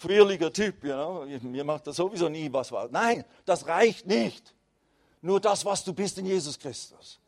[0.00, 1.24] quirliger Typ, you know?
[1.42, 2.70] mir macht das sowieso nie was.
[2.90, 4.54] Nein, das reicht nicht.
[5.22, 7.20] Nur das, was du bist in Jesus Christus.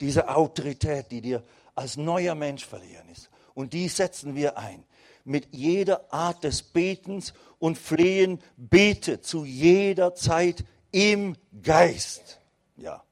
[0.00, 3.30] Diese Autorität, die dir als neuer Mensch verliehen ist.
[3.54, 4.84] Und die setzen wir ein.
[5.24, 12.40] Mit jeder Art des Betens und Flehen bete zu jeder Zeit im Geist.
[12.76, 13.04] Ja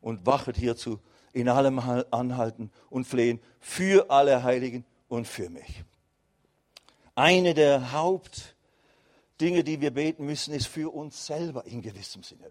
[0.00, 0.98] und wachet hierzu
[1.32, 1.78] in allem
[2.10, 5.84] Anhalten und Flehen für alle Heiligen und für mich.
[7.14, 12.50] Eine der Hauptdinge, die wir beten müssen, ist für uns selber in gewissem Sinne.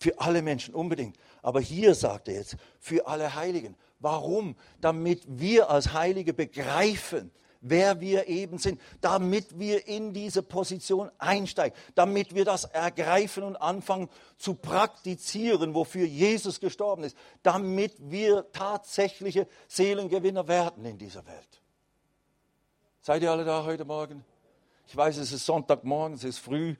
[0.00, 1.16] Für alle Menschen unbedingt.
[1.42, 3.76] Aber hier sagt er jetzt, für alle Heiligen.
[3.98, 4.56] Warum?
[4.80, 11.76] Damit wir als Heilige begreifen, wer wir eben sind, damit wir in diese Position einsteigen,
[11.94, 19.46] damit wir das ergreifen und anfangen zu praktizieren, wofür Jesus gestorben ist, damit wir tatsächliche
[19.66, 21.60] Seelengewinner werden in dieser Welt.
[23.00, 24.24] Seid ihr alle da heute Morgen?
[24.86, 26.76] Ich weiß, es ist Sonntagmorgen, es ist früh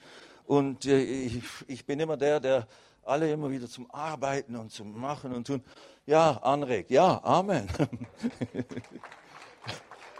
[0.47, 2.68] und äh, ich, ich bin immer der, der
[3.05, 5.62] alle immer wieder zum Arbeiten und zum Machen und tun,
[6.07, 6.91] ja, anregt.
[6.91, 7.68] Ja, Amen.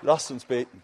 [0.03, 0.83] Lasst uns beten.